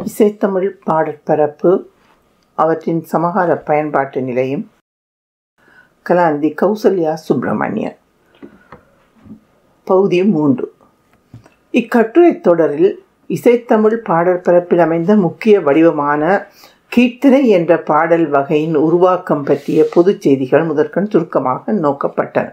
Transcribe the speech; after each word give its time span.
இசைத்தமிழ் 0.00 0.68
பாடற்பரப்பு 0.86 1.82
அவற்றின் 2.54 3.04
சமகால 3.04 3.56
பயன்பாட்டு 3.56 4.22
நிலையம் 4.22 4.70
கலாந்தி 6.08 6.54
கௌசல்யா 6.62 7.12
சுப்பிரமணியன். 7.12 7.96
பகுதி 9.84 10.24
மூன்று. 10.24 10.74
இக்கட்டுரைத் 11.72 12.40
தொடரில் 12.40 13.04
இசைத்தமிழ் 13.28 13.96
பாடற்பரப்பில் 14.08 14.78
அமைந்த 14.78 15.16
முக்கிய 15.16 15.60
வடிவமான 15.60 16.46
கீர்த்தனை 16.96 17.46
என்ற 17.46 17.78
பாடல் 17.78 18.28
வகையின் 18.28 18.74
உருவாக்கம் 18.74 19.42
பற்றிய 19.42 19.86
பொதுச் 19.92 20.20
செய்திகள் 20.20 20.62
முதற்கண் 20.62 21.10
சுருக்கமாக 21.10 21.72
நோக்கப்பட்டன. 21.72 22.50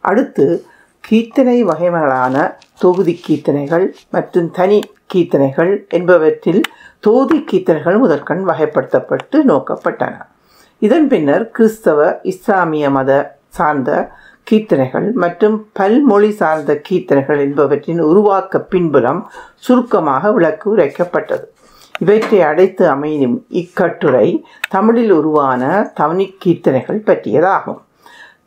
அடுத்து 0.00 0.64
கீர்த்தனை 1.08 1.54
வகைகளான 1.64 2.34
தொகுதி 2.78 3.20
கீர்த்தனைகள் 3.26 3.86
மற்றும் 4.10 4.50
தனி 4.50 4.78
கீர்த்தனைகள் 5.14 5.72
என்பவற்றில் 5.88 6.60
தொகுதி 7.00 7.38
கீர்த்தனைகள் 7.50 7.98
முதற்கண் 7.98 8.42
வகைப்படுத்தப்பட்டு 8.48 9.38
நோக்கப்பட்டன. 9.50 10.14
இதன் 10.78 11.08
பின்னர் 11.08 11.50
கிறிஸ்தவ 11.50 12.20
இஸ்லாமிய 12.22 12.90
மத 12.90 13.38
சார்ந்த 13.48 13.90
கீர்த்தனைகள் 14.50 15.12
மற்றும் 15.12 15.66
பல்மொழி 15.72 16.30
சார்ந்த 16.30 16.80
கீர்த்தனைகள் 16.88 17.40
என்பவற்றின் 17.46 18.00
உருவாக்க 18.00 18.60
பின்புலம் 18.60 19.20
சுருக்கமாக 19.58 20.32
விளக்கு 20.32 20.76
உரைக்கப்பட்டது. 20.76 21.44
இவற்றை 21.98 22.42
அடைத்து 22.42 22.88
அமையும் 22.88 23.46
இக்கட்டுரை 23.48 24.28
தமிழில் 24.68 25.10
உருவான 25.10 25.90
தனி 25.94 26.36
கீர்த்தனைகள் 26.44 27.06
பற்றியதாகும். 27.08 27.80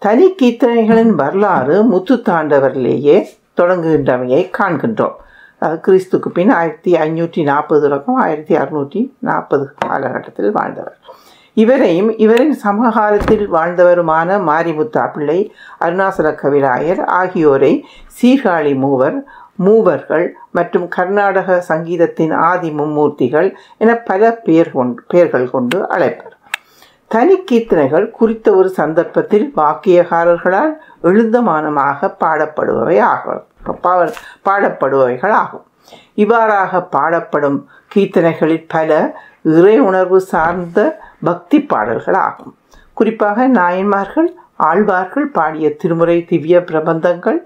தனி 0.01 0.25
கீர்த்தனைகளின் 0.39 1.13
வரலாறு 1.19 1.75
முத்து 1.91 2.15
தாண்டவரிலேயே 2.25 3.15
தொடங்குகின்றவையை 3.59 4.41
காண்கின்றோம். 4.57 5.15
அது 5.65 5.75
கிறிஸ்துக்கு 5.85 6.29
பின் 6.37 6.51
ஆயிரத்தி 6.57 6.91
ஐநூற்றி 7.05 7.43
நாற்பது 7.49 7.81
தொடக்கம் 7.85 8.17
ஆயிரத்தி 8.25 8.55
அறுநூற்றி 8.55 9.01
நாற்பது 9.29 9.65
காலகட்டத்தில் 9.85 10.51
வாழ்ந்தவர். 10.57 10.97
இவரையும் 11.57 12.11
இவரின் 12.25 12.53
சமகாலத்தில் 12.65 13.45
வாழ்ந்தவருமான 13.55 14.37
மாரிமுத்தா 14.49 15.05
பிள்ளை 15.15 15.39
அருணாசல 15.87 16.35
கவிராயர் 16.43 17.01
ஆகியோரை 17.19 17.73
சீர்காழி 18.19 18.75
மூவர் 18.83 19.17
மூவர்கள் 19.65 20.27
மற்றும் 20.57 20.87
கர்நாடக 20.95 21.59
சங்கீதத்தின் 21.71 22.35
ஆதி 22.51 22.71
மும்மூர்த்திகள் 22.79 23.49
என 23.83 23.97
பல 24.09 24.31
பெயர் 24.47 24.73
கொண்டு 24.77 25.03
பெயர்கள் 25.13 25.53
கொண்டு 25.55 25.79
அழைப்பர். 25.97 26.34
தனி 27.11 27.35
கீர்த்தனைகள் 27.49 28.05
குறித்த 28.11 28.47
ஒரு 28.51 28.69
சந்தர்ப்பத்தில் 28.69 29.45
வாக்கியகாரர்களால் 29.55 30.73
எழுந்தமானமாக 31.03 32.09
பாடப்படுபவை 32.19 32.97
ஆகும் 33.13 33.43
பாடப்படுபவைகள் 34.47 35.33
ஆகும் 35.41 35.65
இவ்வாறாக 36.13 36.81
பாடப்படும் 36.95 37.59
கீர்த்தனைகளில் 37.95 38.65
பல 38.67 38.91
இறை 39.57 39.75
உணர்வு 39.79 40.19
சார்ந்த 40.31 40.79
பக்தி 41.23 41.59
பாடல்கள் 41.61 42.19
ஆகும் 42.27 42.53
குறிப்பாக 42.93 43.47
நாயன்மார்கள் 43.47 44.29
ஆழ்வார்கள் 44.69 45.27
பாடிய 45.37 45.75
திருமுறை 45.75 46.17
திவ்ய 46.25 46.59
பிரபந்தங்கள் 46.59 47.39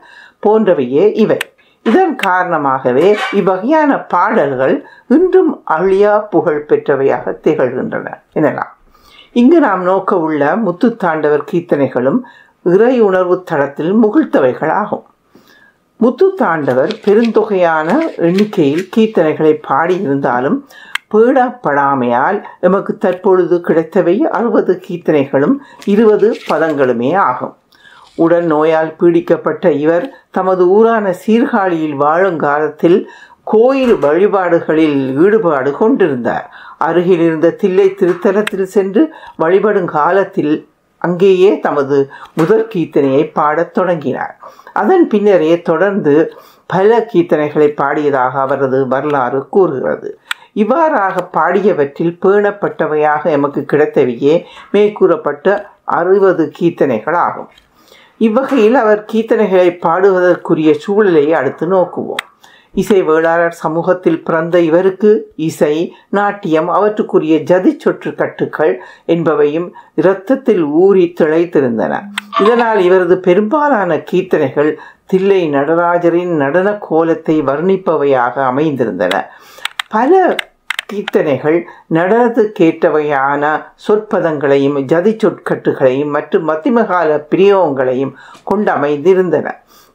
போன்றவையே 0.46 1.06
இவை. 1.24 1.40
இதன் 1.86 2.16
காரணமாகவே 2.16 3.08
இவ்வகையான 3.32 3.92
பாடல்கள் 4.08 4.76
இன்றும் 5.08 5.54
அழியா 5.78 6.14
புகழ் 6.34 6.66
பெற்றவையாக 6.68 7.34
திகழ்கின்றன. 7.44 8.08
எனலாம் 8.34 8.74
இங்கு 9.33 9.59
நாம் 9.59 9.83
நோக்க 9.83 10.19
உள்ள 10.19 10.55
முத்துத்தாண்டவர் 10.55 11.44
கீர்த்தனைகளும் 11.52 12.19
இறை 12.63 12.99
உணர்வு 12.99 13.44
தளத்தில் 13.44 13.94
முகிழ்த்தவைகள் 14.03 14.72
ஆகும் 14.72 15.05
முத்து 15.97 16.33
தாண்டவர் 16.38 16.91
பெருந்தொகையான 17.05 17.89
எண்ணிக்கையில் 18.17 18.89
கீர்த்தனைகளை 18.95 19.53
பாடியிருந்தாலும் 19.69 20.57
பேடப்படாமையால் 21.16 22.44
எமக்கு 22.59 22.97
தற்பொழுது 22.97 23.61
கிடைத்தவை 23.61 24.27
அறுபது 24.27 24.81
கீர்த்தனைகளும் 24.88 25.55
இருபது 25.85 26.38
பதங்களுமே 26.50 27.16
ஆகும். 27.16 27.55
உடல் 28.16 28.45
நோயால் 28.45 28.95
பீடிக்கப்பட்ட 29.00 29.72
இவர் 29.72 30.06
தமது 30.31 30.68
ஊரான 30.68 31.13
சீர்காழியில் 31.28 31.95
வாழும் 31.95 32.38
காலத்தில் 32.38 33.09
கோயில் 33.52 33.94
வழிபாடுகளில் 33.96 34.98
ஈடுபாடு 35.24 35.72
கொண்டிருந்தார். 35.72 36.48
அருகில் 36.78 37.22
இருந்த 37.28 37.56
தில்லை 37.62 37.88
திருத்தலத்தில் 38.00 38.68
சென்று 38.76 39.02
வழிபடும் 39.36 39.90
காலத்தில் 39.98 40.54
அங்கேயே 41.02 41.52
தமது 41.60 41.98
முதல் 42.34 42.66
கீர்த்தனையை 42.74 43.24
பாடத் 43.34 43.74
தொடங்கினார். 43.74 44.34
அதன் 44.74 45.06
பின்னரே 45.08 45.54
தொடர்ந்து 45.62 46.14
பல 46.74 47.00
கீர்த்தனைகளை 47.14 47.70
பாடியதாக 47.82 48.34
அவரது 48.46 48.88
வரலாறு 48.88 49.40
கூறுகிறது. 49.48 50.10
இவ்வாறாக 50.54 51.16
பாடியவற்றில் 51.38 52.16
பேணப்பட்டவையாக 52.26 53.24
எமக்கு 53.38 53.62
கிடைத்தவையே 53.72 54.36
மேற்கூறப்பட்ட 54.74 55.48
அறுபது 56.00 56.52
கீர்த்தனைகள் 56.60 57.20
ஆகும் 57.28 57.50
இவ்வகையில் 58.28 58.76
அவர் 58.76 59.06
கீர்த்தனைகளை 59.14 59.70
பாடுவதற்குரிய 59.86 60.72
சூழலை 60.74 61.26
அடுத்து 61.34 61.66
நோக்குவோம். 61.76 62.26
இசை 62.81 63.00
வேளாளர் 63.07 63.56
சமூகத்தில் 63.62 64.22
பிறந்த 64.28 64.56
இவருக்கு 64.69 65.12
இசை 65.47 65.75
நாட்டியம் 66.17 66.69
அவற்றுக்குரிய 66.78 67.35
ஜதி 67.51 67.72
சொற்று 67.84 68.12
கட்டுக்கள் 68.22 68.73
என்பவையும் 69.13 69.67
இரத்தத்தில் 70.01 70.63
ஊறி 70.84 71.06
திளைத்திருந்தன. 71.19 71.94
இதனால் 72.44 72.81
இவரது 72.88 73.18
பெரும்பாலான 73.28 73.97
கீர்த்தனைகள் 74.12 74.72
தில்லை 75.06 75.41
நடராஜரின் 75.50 76.35
நடன 76.44 76.69
கோலத்தை 76.88 77.35
வர்ணிப்பவையாக 77.50 78.35
அமைந்திருந்தன. 78.51 79.16
பல 79.95 80.13
கீர்த்தனைகள் 80.91 81.57
நடனத்துக்கேற்றவையான 81.95 83.41
சொற்பதங்களையும் 83.88 84.78
ஜதி 84.91 85.12
சொற்கட்டுகளையும் 85.23 86.13
மற்றும் 86.16 86.47
மத்திமகால 86.50 87.19
பிரியோகங்களையும் 87.31 88.13
கொண்டமைந்திருந்தன 88.51 89.47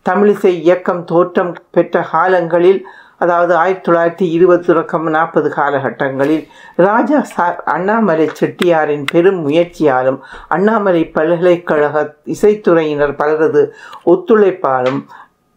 தமிழிசை 0.09 0.53
இயக்கம் 0.61 1.03
தோற்றம் 1.05 1.55
பெற்ற 1.71 2.03
காலங்களில் 2.13 2.81
அதாவது 3.19 3.53
ஆயிரத்தி 3.55 3.85
தொள்ளாயிரத்தி 3.87 4.27
இருபது 4.29 4.63
தொடக்கம் 4.65 5.07
நாற்பது 5.11 5.49
காலகட்டங்களில் 5.51 6.45
ராஜா 6.77 7.21
சார் 7.25 7.59
அண்ணாமலை 7.65 8.27
செட்டியாரின் 8.41 9.05
பெரும் 9.13 9.41
முயற்சியாலும் 9.47 10.19
அண்ணாமலை 10.49 11.03
பல்கலைக்கழக 11.13 12.03
இசைத்துறையினர் 12.25 13.15
பலரது 13.15 13.63
ஒத்துழைப்பாலும் 14.05 15.01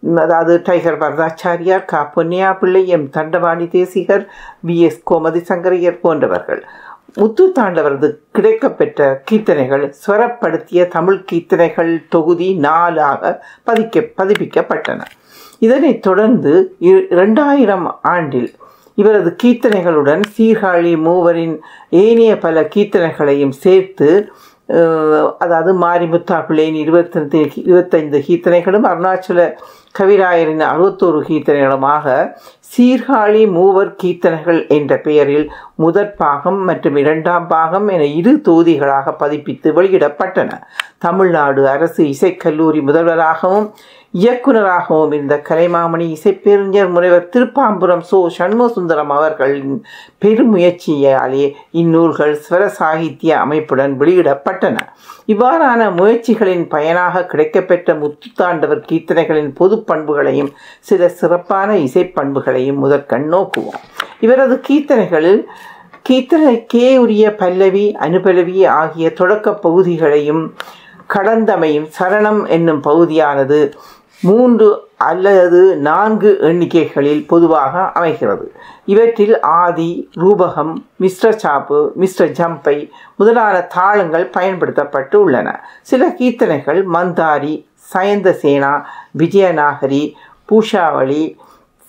அதாவது 0.04 0.56
டைகர் 0.64 1.00
வரதாச்சாரியார் 1.02 1.86
கா 1.86 2.02
Ponniah 2.16 2.50
Pillai 2.58 2.82
M 2.88 3.08
Dandapani 3.10 3.66
Desikar 3.68 4.26
V 4.66 4.76
S 4.80 5.02
Gomathi 5.12 5.42
Sankaraiyar 5.50 6.02
போன்றவர்கள். 6.02 6.62
முத்து 7.20 7.44
தாண்டவரது 7.58 8.08
கிடைக்கப்பெற்ற 8.38 9.02
கீர்த்தனைகள் 9.30 9.84
ஸ்வரப்படுத்திய 10.02 10.82
தமிழ் 10.88 11.22
கீர்த்தனைகள் 11.30 11.92
தொகுதி 12.10 12.50
நாலாக 12.66 13.32
பதிக்க 13.68 14.04
பதிப்பிக்கப்பட்டன. 14.20 15.00
இதனைத் 15.60 16.02
தொடர்ந்து 16.02 16.52
இரண்டாயிரம் 17.12 17.88
ஆண்டில் 18.08 18.50
இவரது 18.98 19.32
கீர்த்தனைகளுடன் 19.44 20.22
சீர்காழி 20.36 20.94
மூவரின் 21.06 21.56
ஏனைய 22.02 22.34
பல 22.38 22.62
கீர்த்தனைகளையும் 22.76 23.56
சேர்த்து 23.64 24.10
அதாவது 25.38 25.72
மாரிமுத்தா 25.84 26.38
பிள்ளையின் 26.48 26.80
இருபத்தஞ்சு 26.84 27.42
இருபத்தைந்து 27.64 28.20
கீர்த்தனைகளும் 28.28 28.88
அருணாச்சல 28.90 29.42
கவிராயரின் 30.00 30.64
அறுபத்தோரு 30.72 31.20
கீர்த்தனைகளுமாக 31.28 32.16
சீர்காழி 32.72 33.52
மூவர் 33.52 33.96
கீர்த்தனைகள் 34.04 34.68
என்ற 34.68 34.98
பெயரில் 34.98 35.52
முதற் 35.76 36.16
பாகம் 36.18 36.60
மற்றும் 36.64 36.96
இரண்டாம் 36.96 37.48
பாகம் 37.48 37.88
என 37.88 38.06
இரு 38.06 38.42
தொகுதிகளாக 38.48 39.16
பதிப்பித்து 39.20 39.68
வெளியிடப்பட்டன. 39.78 40.50
தமிழ்நாடு 40.98 41.68
அரசு 41.68 42.04
இசைக்கல்லூரி 42.04 42.82
முதல்வராகவும் 42.82 43.70
இயக்குநராகவும் 44.14 45.14
இருந்த 45.14 45.36
கலைமாமணி 45.50 46.06
இசைப்பேரிஞர் 46.16 46.90
முனைவர் 46.90 47.30
திருப்பாம்புரம் 47.30 48.04
சோ. 48.12 48.20
சண்முகசுந்தரம் 48.38 49.12
அவர்களின் 49.18 49.84
பெருமுயற்சியாலே 50.26 51.46
இந்நூல்கள் 51.72 52.34
ஸ்வர 52.46 52.66
சாகித்ய 52.80 53.38
அமைப்புடன் 53.38 54.00
வெளியிடப்பட்டன. 54.00 54.78
இவ்வாறான 55.28 55.82
முயற்சிகளின் 55.96 56.66
பயனாக 56.68 57.26
கிடைக்கப்பெற்ற 57.32 57.96
முத்துத்தாண்டவர் 58.02 58.82
கீர்த்தனைகளின் 58.90 59.52
பொது 59.54 59.84
பண்புகளையும் 59.84 60.52
சில 60.80 61.10
சிறப்பான 61.10 61.70
இசைப்பண்புகளையும் 62.58 62.82
முதற்கண் 62.84 63.34
நோக்குவோம். 63.34 63.82
இவரது 64.20 64.62
கீர்த்தனைகளில் 64.70 65.46
கீர்த்தனைக்கே 66.10 66.98
உரிய 66.98 67.36
பல்லவி 67.36 67.96
அனுபலவி 68.00 68.68
ஆகிய 68.68 69.14
தொடக்க 69.14 69.54
பகுதிகளையும் 69.54 70.54
கடந்தமையும் 71.08 71.88
சரணம் 72.00 72.48
என்னும் 72.48 72.82
பகுதியானது 72.82 73.74
மூன்று 74.22 74.86
அல்லது 74.98 75.76
நான்கு 75.76 76.38
எண்ணிக்கைகளில் 76.42 77.28
பொதுவாக 77.28 77.92
அமைகிறது. 77.92 78.52
இவற்றில் 78.86 79.40
ஆதி 79.42 80.10
ரூபகம் 80.16 80.74
மிஸ்ர 81.00 81.30
சாப்பு 81.44 81.92
மிஸ்ர 82.00 82.26
ஜம்பை 82.40 82.90
முதலான 83.16 83.62
தாளங்கள் 83.62 84.26
பயன்படுத்தப்பட்டு 84.26 85.20
உள்ளன. 85.20 85.66
சில 85.82 86.08
கீர்த்தனைகள் 86.08 86.86
மந்தாரி 86.94 87.66
சயந்த 87.94 88.32
சேனா 88.32 88.88
விஜயநாகரி 89.18 90.14
பூஷாவளி 90.52 91.36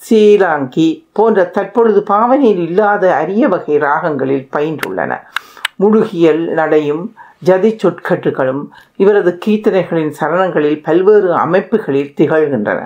சீலாங்கி 0.06 0.88
போன்ற 1.12 1.44
தற்பொழுது 1.44 2.02
பாவனையில் 2.02 2.68
இல்லாத 2.68 3.14
அரிய 3.14 3.48
வகை 3.48 3.78
ராகங்களில் 3.78 4.48
பயின்றுள்ளன. 4.56 5.20
முழுகியல் 5.76 6.44
நடையும் 6.58 7.14
ஜதி 7.38 7.76
சொற்கட்டுகளும் 7.82 8.62
இவரது 8.96 9.38
கீர்த்தனைகளின் 9.46 10.12
சரணங்களில் 10.20 10.82
பல்வேறு 10.82 11.34
அமைப்புகளில் 11.34 12.14
திகழ்கின்றன. 12.16 12.80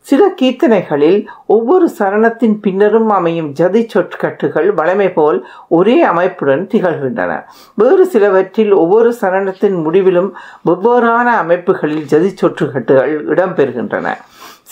சில 0.00 0.22
கீர்த்தனைகளில் 0.40 1.26
ஒவ்வொரு 1.46 1.90
சரணத்தின் 1.98 2.56
பின்னரும் 2.60 3.08
அமையும் 3.08 3.52
ஜதி 3.52 3.82
சொற்கட்டுகள் 3.88 4.74
வளமை 4.74 5.12
போல் 5.12 5.46
ஒரே 5.68 6.02
அமைப்புடன் 6.02 6.66
திகழ்கின்றன. 6.66 7.32
வேறு 7.74 8.06
சிலவற்றில் 8.06 8.72
ஒவ்வொரு 8.72 9.14
சரணத்தின் 9.20 9.82
முடிவிலும் 9.82 10.36
வெவ்வேறான 10.66 11.28
அமைப்புகளில் 11.44 12.04
ஜதி 12.04 12.34
சொற்றுக்கட்டுகள் 12.40 13.14
இடம்பெறுகின்றன. 13.32 14.16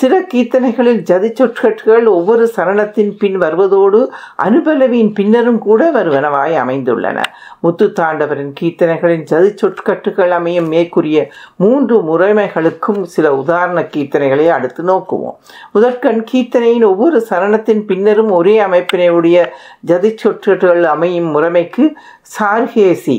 சில 0.00 0.14
கீர்த்தனைகளில் 0.32 1.00
ஜதி 1.08 1.28
சொற்கட்டுகள் 1.34 2.06
ஒவ்வொரு 2.06 2.44
சரணத்தின் 2.56 3.10
பின் 3.18 3.36
வருவதோடு 3.38 4.00
அனுபலவியின் 4.44 5.12
பின்னரும் 5.14 5.58
கூட 5.58 5.90
வருவனவாய் 5.92 6.54
அமைந்துள்ளன. 6.62 7.18
முத்து 7.60 7.86
தாண்டவரின் 7.98 8.52
கீர்த்தனைகளின் 8.60 9.22
ஜதி 9.22 9.50
சொற்கட்டுகள் 9.56 10.30
அமையும் 10.30 10.68
மேற்கூறிய 10.68 11.18
மூன்று 11.56 11.98
முறைமைகளுக்கும் 12.10 13.02
சில 13.02 13.34
உதாரண 13.34 13.80
கீர்த்தனைகளை 13.80 14.48
அடுத்து 14.48 14.84
நோக்குவோம். 14.84 15.36
முதற்கண் 15.72 16.24
கீர்த்தனையின் 16.32 16.88
ஒவ்வொரு 16.92 17.26
சரணத்தின் 17.30 17.84
பின்னரும் 17.90 18.30
ஒரே 18.30 18.56
அமைப்பினையுடைய 18.60 19.46
ஜதி 19.80 20.12
சொற்கட்டுகள் 20.16 20.82
அமையும் 20.94 21.30
முறைமைக்கு 21.36 21.86
சார்கேசி 22.38 23.18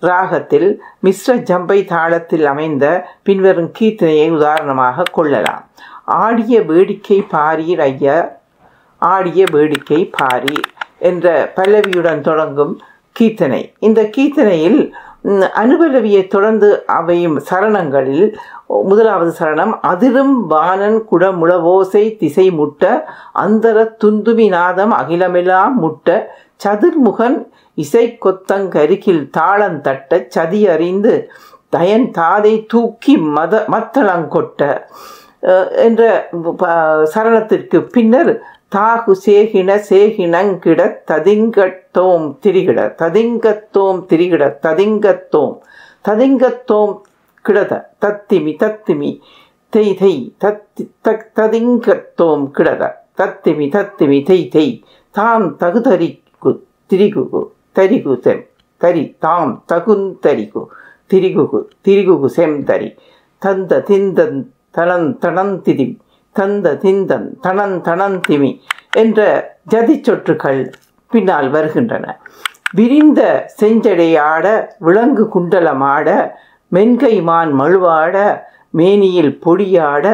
ராகத்தில் 0.00 0.70
மிஸ்ர 1.04 1.34
ஜம்பை 1.50 1.78
தாளத்தில் 1.92 2.44
அமைந்த 2.44 2.86
பின்வரும் 3.22 3.70
கீர்த்தனையை 3.78 4.26
உதாரணமாக 4.30 5.06
கொள்ளலாம். 5.12 5.62
ஆடிய 6.08 6.62
வேடிக்கை 6.62 7.24
பாரீர் 7.30 7.80
ஐயா 7.80 8.30
ஆடிய 8.98 9.44
வேடிக்கை 9.52 10.10
பாரீர் 10.20 10.68
என்ற 10.98 11.52
பல்லவியுடன் 11.56 12.20
தொடங்கும் 12.20 12.74
கீர்த்தனை. 13.16 13.74
இந்த 13.78 14.02
கீர்த்தனையில் 14.02 14.92
அனுபலவியை 15.54 16.26
தொடர்ந்து 16.26 16.84
அவையும் 16.86 17.40
சரணங்களில் 17.50 18.26
முதலாவது 18.84 19.30
சரணம் 19.38 19.80
அதிரும் 19.80 20.46
வானன் 20.46 20.98
குடமுளவோசை 21.10 22.16
திசை 22.16 22.50
முட்ட 22.50 23.06
அந்தர 23.32 23.96
துந்துமி 24.04 24.48
நாதம் 24.48 24.90
அகிலமெல்லாம் 24.90 25.74
முட்ட 25.74 26.08
சதுர்முகன் 26.64 27.46
இசை 27.74 28.18
கொத்தங்கருகில் 28.20 29.30
தாளந்தட்ட 29.38 30.26
சதி 30.28 30.68
அறிந்து 30.68 31.28
தயன் 31.70 32.10
தாதை 32.10 32.66
தூக்கி 32.66 33.16
மத 33.18 33.64
மத்தளங்கொட்ட 33.68 34.78
என்ற 35.84 36.02
ப- 36.54 36.74
சரணத்திற்கு 37.14 37.78
பின்னர் 37.90 38.32
தாகு 38.68 39.14
சேகின 39.24 39.70
சேகினங்கிட 39.88 40.80
ததிங்கட்டோம் 41.10 42.26
திரிகிட 42.42 42.80
ததிங்கத்தோம் 42.98 44.00
திரிகிட 44.10 44.44
ததிங்கத்தோம் 44.62 45.54
ததிங்கத்தோம் 46.04 46.94
கிடத 47.44 47.72
தத்திமி 47.98 48.52
தத்திமி 48.56 49.10
தெய் 49.72 49.94
தெய் 49.94 50.22
தத்தி 50.40 50.84
தக் 51.02 51.28
ததிங்கத்தோம் 51.36 52.44
கிடத 52.52 52.82
தத்திமி 53.14 53.66
தத்திமி 53.68 54.18
தெய் 54.22 54.48
தெய் 54.48 54.74
தாம் 55.14 55.48
தகுதரிகு 55.56 56.52
திரிகுகு 56.90 57.40
தரிகு 57.72 58.14
செம் 58.22 58.42
தரி 58.80 59.04
தாம் 59.18 59.54
தகுந்தரிகு 59.72 60.62
திரிகுகு 61.10 61.58
திரிகுகு 61.82 62.28
செம் 62.30 62.58
தரி 62.64 62.88
தந்த 63.42 63.82
திந்தன் 63.88 64.38
தளன் 64.76 65.08
தனந்திதி 65.24 65.86
தந்த 66.36 66.72
திந்தன் 66.82 67.26
தணன் 67.40 67.76
தனந்திமி 67.88 68.50
என்ற 69.02 69.20
ஜதி 69.64 69.96
சொற்றுக்கள் 70.02 70.62
பின்னால் 71.12 71.48
வருகின்றன. 71.50 72.06
விரிந்த 72.72 73.20
செஞ்சடையாட 73.60 74.46
விலங்கு 74.78 75.24
குண்டலமாட 75.34 76.08
மென்கை 76.72 77.14
மான் 77.22 77.52
மழுவாட 77.60 78.16
மேனியில் 78.70 79.34
பொடியாட 79.44 80.06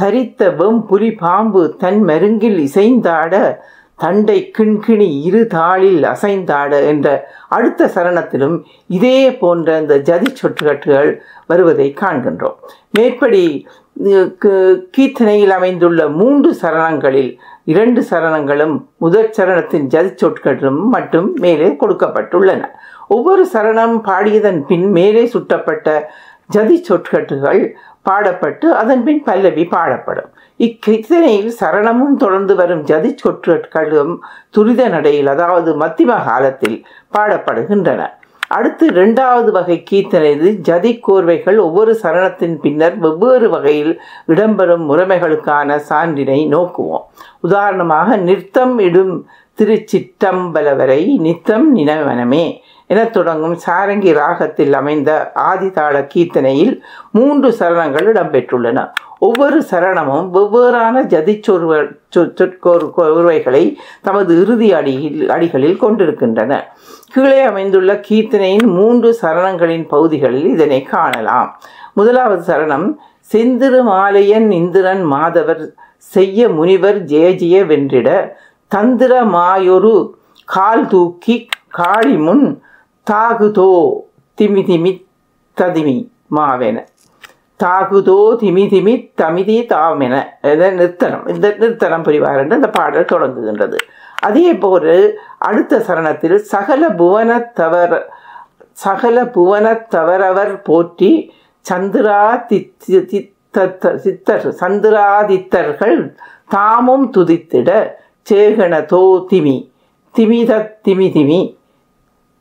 தரித்த 0.00 0.50
வெம் 0.56 0.82
புலி 0.86 1.10
பாம்பு 1.12 1.62
தன் 1.78 2.00
மருங்கில் 2.08 2.58
இசைந்தாட 2.66 3.34
தண்டை 4.02 4.38
கிண்கிணி 4.58 5.08
இரு 5.22 5.42
தாளில் 5.54 6.02
அசைந்தாட 6.12 6.72
என்ற 6.86 7.08
அடுத்த 7.48 7.90
சரணத்திலும் 7.94 8.56
இதே 8.88 9.18
போன்ற 9.42 9.76
இந்த 9.80 9.96
ஜதி 9.98 10.30
சொற்றுக்கட்டுகள் 10.32 11.10
வருவதை 11.46 11.94
காண்கின்றோம். 12.00 12.56
மேற்படி 12.90 13.44
கீர்த்தனையில் 14.94 15.52
அமைந்துள்ள 15.56 16.08
மூன்று 16.08 16.56
சரணங்களில் 16.62 17.38
இரண்டு 17.64 18.04
சரணங்களும் 18.10 18.84
முதற் 18.98 19.34
சரணத்தின் 19.36 19.86
ஜதி 19.86 20.12
சொற்களும் 20.16 20.88
மட்டும் 20.88 21.32
மேலே 21.34 21.68
கொடுக்கப்பட்டுள்ளன. 21.68 22.62
ஒவ்வொரு 23.08 23.46
சரணம் 23.52 23.96
பாடியதன் 24.08 24.60
பின் 24.66 24.90
மேலே 24.90 25.24
சுட்டப்பட்ட 25.26 26.06
ஜதி 26.46 26.76
சொற்கட்டுகள் 26.82 27.76
பாடப்பட்டு 28.08 28.66
அதன் 28.80 29.04
பின் 29.04 29.22
பல்லவி 29.22 29.64
பாடப்படும். 29.64 30.30
இக்கீர்த்தனையில் 30.58 31.52
சரணமும் 31.60 32.16
தொடர்ந்து 32.16 32.54
வரும் 32.54 32.82
ஜதி 32.82 33.14
சொற்களும் 33.22 34.22
துரித 34.50 34.88
நடையில் 34.88 35.26
அதாவது 35.26 35.70
மத்திம 35.80 36.24
காலத்தில் 36.24 36.86
பாடப்படுகின்றன. 37.16 38.02
அடுத்து 38.48 38.86
இரண்டாவது 38.86 39.52
வகை 39.52 39.84
கீர்த்தனையில் 39.90 40.54
ஜதி 40.58 41.00
கோர்வைகள் 41.06 41.58
ஒவ்வொரு 41.58 41.98
சரணத்தின் 42.02 42.54
பின்னர் 42.54 42.98
வெவ்வேறு 42.98 43.48
வகையில் 43.50 44.00
இடம்பெறும் 44.26 44.84
முறைமைகளுக்கான 44.90 45.76
சான்றினை 45.76 46.48
நோக்குவோம். 46.48 47.04
உதாரணமாக 47.40 48.16
நிறுத்தம் 48.16 48.78
இடும் 48.78 49.26
திருச்சிற்றம்பலவரை 49.58 51.18
நித்தம் 51.18 51.76
நினைவனமே 51.76 52.60
எனத் 52.86 53.12
தொடங்கும் 53.12 53.58
சாரங்கி 53.66 54.12
ராகத்தில் 54.12 54.72
அமைந்த 54.72 55.32
ஆதிதாள 55.34 56.08
கீர்த்தனையில் 56.14 56.80
மூன்று 57.12 57.50
சரணங்கள் 57.58 58.08
இடம்பெற்றுள்ளன. 58.12 58.90
ஒவ்வொரு 59.18 59.58
சரணமும் 59.70 60.26
வெவ்வேறான 60.34 61.02
ஜதிச்சொருவ 61.12 61.96
சொற்கோர்வைகளை 62.16 63.76
தமது 64.02 64.40
இறுதி 64.40 64.72
அடியில் 64.72 65.28
அடிகளில் 65.28 65.76
கொண்டிருக்கின்றன. 65.76 66.72
கீழே 67.12 67.40
அமைந்துள்ள 67.40 68.00
கீர்த்தனையின் 68.08 68.66
மூன்று 68.66 69.18
சரணங்களின் 69.22 69.86
பகுதிகளில் 69.88 70.46
இதனை 70.46 70.82
காணலாம். 70.82 71.60
முதலாவது 71.94 72.54
சரணம் 72.54 72.96
செந்திரு 73.32 73.80
மாலையன் 73.90 74.50
இந்திரன் 74.50 75.02
மாதவர் 75.02 75.74
செய்ய 75.96 76.48
முனிவர் 76.48 77.04
ஜெய 77.04 77.28
ஜெய 77.42 77.66
வென்றிட 77.66 78.32
தந்திர 78.68 79.24
மாயொரு 79.24 80.14
கால் 80.44 80.86
தூக்கி 80.86 81.48
காளி 81.68 82.16
முன் 82.16 82.62
தாகுதோ 83.10 83.70
திமி 84.40 84.62
திமி 84.68 85.06
ததிமி 85.60 86.08
மாவென. 86.30 86.76
தாகுதோ 87.60 88.18
திமி 88.40 88.62
திமி 88.68 88.94
தமிதி 89.14 89.56
தாமென 89.68 90.14
நிறுத்தனம் 90.72 91.26
இந்த 91.26 91.46
நிறுத்தனம் 91.58 92.04
புரிவார் 92.04 92.40
என்று 92.40 92.56
அந்த 92.56 92.70
பாடல் 92.70 93.10
தொடங்குகின்றது 93.12 93.78
அதே 94.22 94.48
போல் 94.54 94.92
அடுத்த 95.40 95.80
சரணத்தில் 95.86 96.36
சகல 96.50 96.82
புவனத்தவர் 96.94 97.94
தவற 97.94 98.02
சகல 98.76 99.16
புவனத்தவரவர் 99.34 99.90
தவறவர் 99.94 100.54
போற்றி 100.62 101.10
சந்திரா 101.66 102.20
சித்தர் 103.94 104.46
சந்திராதித்தர்கள் 104.60 105.98
தாமும் 106.46 107.06
துதித்திட 107.10 107.70
சேகன 108.26 108.74
தோ 108.86 109.02
திமி 109.30 109.56
திமித 110.14 110.52
திமி 110.82 111.08
திமி 111.12 111.40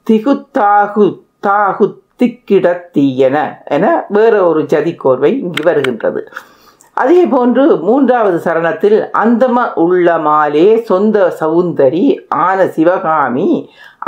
திகுத்தாகு 0.08 1.06
திக்கிட 2.24 2.68
தீயன 2.98 3.38
என 3.76 3.86
வேற 4.18 4.34
ஒரு 4.50 4.64
ஜதிக்கோர்வை 4.74 5.32
இங்கு 5.44 5.64
வருகின்றது. 5.70 6.22
அதே 7.02 7.22
போன்று 7.30 7.64
மூன்றாவது 7.86 8.38
சரணத்தில் 8.44 8.98
அந்தம 9.22 9.64
உள்ளமாலே 9.84 10.68
சொந்த 10.90 11.18
சவுந்தரி 11.40 12.04
ஆன 12.46 12.68
சிவகாமி 12.76 13.48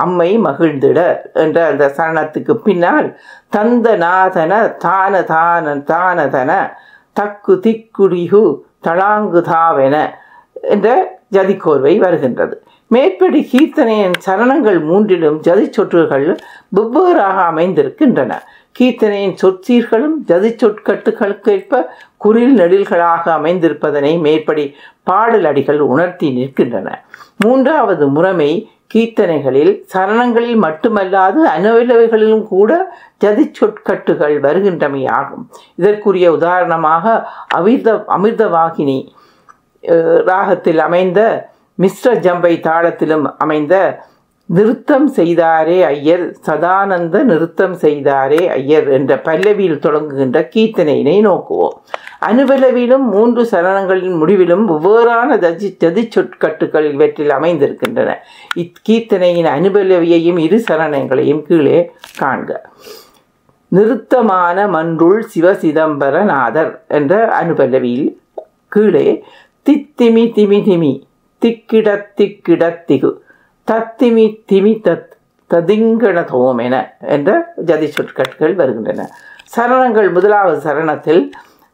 அம்மை 0.03 0.27
மகிழ்ந்திட 0.45 0.99
என்ற 1.43 1.57
அந்த 1.71 1.85
சரணத்துக்கு 1.97 2.53
பின்னால் 2.67 3.07
தந்த 3.55 3.95
நாதன 4.03 4.53
தான 4.85 5.23
தான 5.31 5.75
தானதன 5.91 6.51
தக்கு 7.19 7.55
திக்குடிகு 7.65 8.43
தளாங்கு 8.87 9.41
தாவென 9.51 9.95
என்ற 10.75 10.89
ஜதிக்கோர்வை 11.35 11.95
வருகின்றது. 12.05 12.55
மேற்படி 12.93 13.39
கீர்த்தனையின் 13.51 14.17
சரணங்கள் 14.25 14.79
மூன்றிலும் 14.89 15.37
ஜதி 15.47 15.65
சொற்றுகள் 15.75 16.27
வெவ்வேறாக 16.77 17.37
அமைந்திருக்கின்றன. 17.51 18.31
கீர்த்தனையின் 18.77 19.35
சொற்சீர்களும் 19.41 20.15
ஜதி 20.29 20.51
சொற்கட்டுகளுக்கேற்ப 20.61 21.81
குரில் 22.23 22.53
நெடில்களாக 22.61 23.23
அமைந்திருப்பதனை 23.39 24.13
மேற்படி 24.25 24.65
பாடல் 25.09 25.47
அடிகள் 25.51 25.81
உணர்த்தி 25.93 26.29
நிற்கின்றன. 26.37 26.87
மூன்றாவது 27.43 28.05
முறைமை 28.15 28.51
கீர்த்தனைகளில் 28.93 29.73
சரணங்களில் 29.93 30.59
மட்டுமல்லாது 30.65 31.39
அனவிலவைகளிலும் 31.55 32.45
கூட 32.53 32.71
ஜதி 33.23 33.45
சொற்கட்டுகள் 33.59 34.35
வருகின்றமையாகும். 34.45 35.43
இதற்குரிய 35.79 36.27
உதாரணமாக 36.37 37.15
அமிர்த 37.59 37.97
அமிர்தவாகினி 38.17 38.99
ராகத்தில் 40.31 40.81
அமைந்த 40.87 41.19
மிஸ்ர 41.81 42.11
ஜம்பை 42.15 42.59
தாளத்திலும் 42.59 43.25
அமைந்த 43.37 44.03
நிறுத்தம் 44.45 45.07
செய்தாரே 45.07 45.83
ஐயர் 45.83 46.35
சதானந்த 46.47 47.23
நிறுத்தம் 47.23 47.73
செய்தாரே 47.73 48.47
ஐயர் 48.47 48.87
என்ற 48.87 49.19
பல்லவியில் 49.19 49.79
தொடங்குகின்ற 49.79 50.49
கீர்த்தனையினை 50.55 51.15
நோக்குவோம். 51.25 51.77
அனுபலவிலும் 52.25 53.05
மூன்று 53.11 53.43
சரணங்களின் 53.43 54.17
முடிவிலும் 54.17 54.69
வெவ்வேறான 54.69 55.37
தஜி 55.37 55.77
ததி 55.77 56.07
சொற்கட்டுகள் 56.09 56.91
இவற்றில் 56.91 57.29
அமைந்திருக்கின்றன. 57.29 58.13
இக்கீர்த்தனையின் 58.55 59.49
அனுபலவியையும் 59.57 60.39
இரு 60.39 60.63
சரணங்களையும் 60.71 61.41
கீழே 61.41 61.91
காண்க. 62.19 62.51
நிறுத்தமான 63.67 64.67
மன்றுள் 64.67 65.27
சிவசிதம்பரநாதர் 65.35 66.87
என்ற 66.87 67.43
அனுபலவியில் 67.43 68.17
கீழே 68.67 69.23
தித்திமி 69.69 70.23
திமி 70.35 70.61
திமி 70.69 71.04
திக்கிட 71.45 71.89
திக்கிட 72.17 72.63
திகு 72.87 73.09
தத்திமி 73.67 74.25
திமி 74.49 74.73
தத் 74.85 75.11
ததிங்கண 75.51 76.19
என 76.59 76.75
என்ற 77.07 77.31
ஜதி 77.65 77.87
சொற்கட்கள் 77.87 78.55
வருகின்றன 78.55 79.03
சரணங்கள் 79.53 80.09
முதலாவது 80.09 80.57
சரணத்தில் 80.65 81.21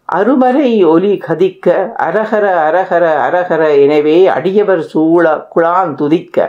அருமறை 0.10 0.72
ஒலி 0.86 1.12
கதிக்க 1.20 1.76
அரகர 2.00 2.46
அரகர 2.64 3.06
அரகர 3.22 3.64
எனவே 3.78 4.18
அடியவர் 4.34 4.84
சூழ 4.86 5.34
குழான் 5.54 5.94
துதிக்க 5.96 6.48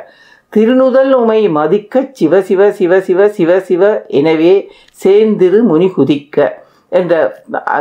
திருநுதல் 0.52 1.12
உமை 1.18 1.40
மதிக்க 1.50 2.02
சிவ 2.12 2.40
சிவ 2.42 2.70
சிவ 2.72 3.00
சிவ 3.06 3.28
சிவ 3.36 3.60
சிவ 3.60 3.92
எனவே 4.18 4.54
சேர்ந்திரு 5.00 5.60
முனி 5.62 5.88
குதிக்க 5.94 6.48
என்ற 6.92 7.14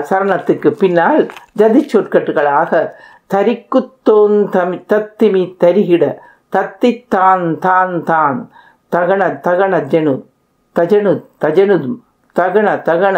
சரணத்துக்கு 0.10 0.70
பின்னால் 0.80 1.22
ஜதி 1.54 1.82
சொற்கட்டுகளாக 1.88 2.82
தரிக்குத்தோன் 3.32 4.38
தமி 4.50 4.78
தத்திமி 4.92 5.44
தரிகிட 5.64 6.04
தத்தித்தான் 6.54 7.46
தான் 7.66 7.96
தான் 8.04 8.40
தகன 8.92 9.22
தகன 9.48 9.74
ஜெனு 9.92 10.16
தஜனு 10.76 11.14
தஜனுதும். 11.44 11.98
தகண 12.36 12.68
தகண 12.90 13.18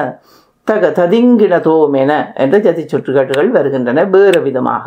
தக 0.67 0.83
ததிங்கினதோமென 0.99 2.11
என்ற 2.33 2.55
ஜதி 2.59 2.83
சுற்றுக்காட்டுகள் 2.83 3.49
வருகின்றன 3.55 4.03
வேறு 4.13 4.39
விதமாக. 4.41 4.85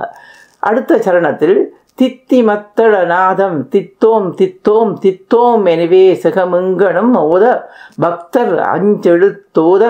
அடுத்த 0.62 0.98
சரணத்தில் 1.06 1.58
தித்தி 2.00 2.38
மத்தள 2.48 2.92
நாதம் 3.06 3.58
தித்தோம் 3.72 4.26
தித்தோம் 4.40 4.92
தித்தோம் 5.04 5.64
எனவே 5.66 6.04
சிகமிங்கனும் 6.22 7.12
ஓத 7.26 7.44
பக்தர் 8.02 8.54
அஞ்செழுத்தோத 8.74 9.82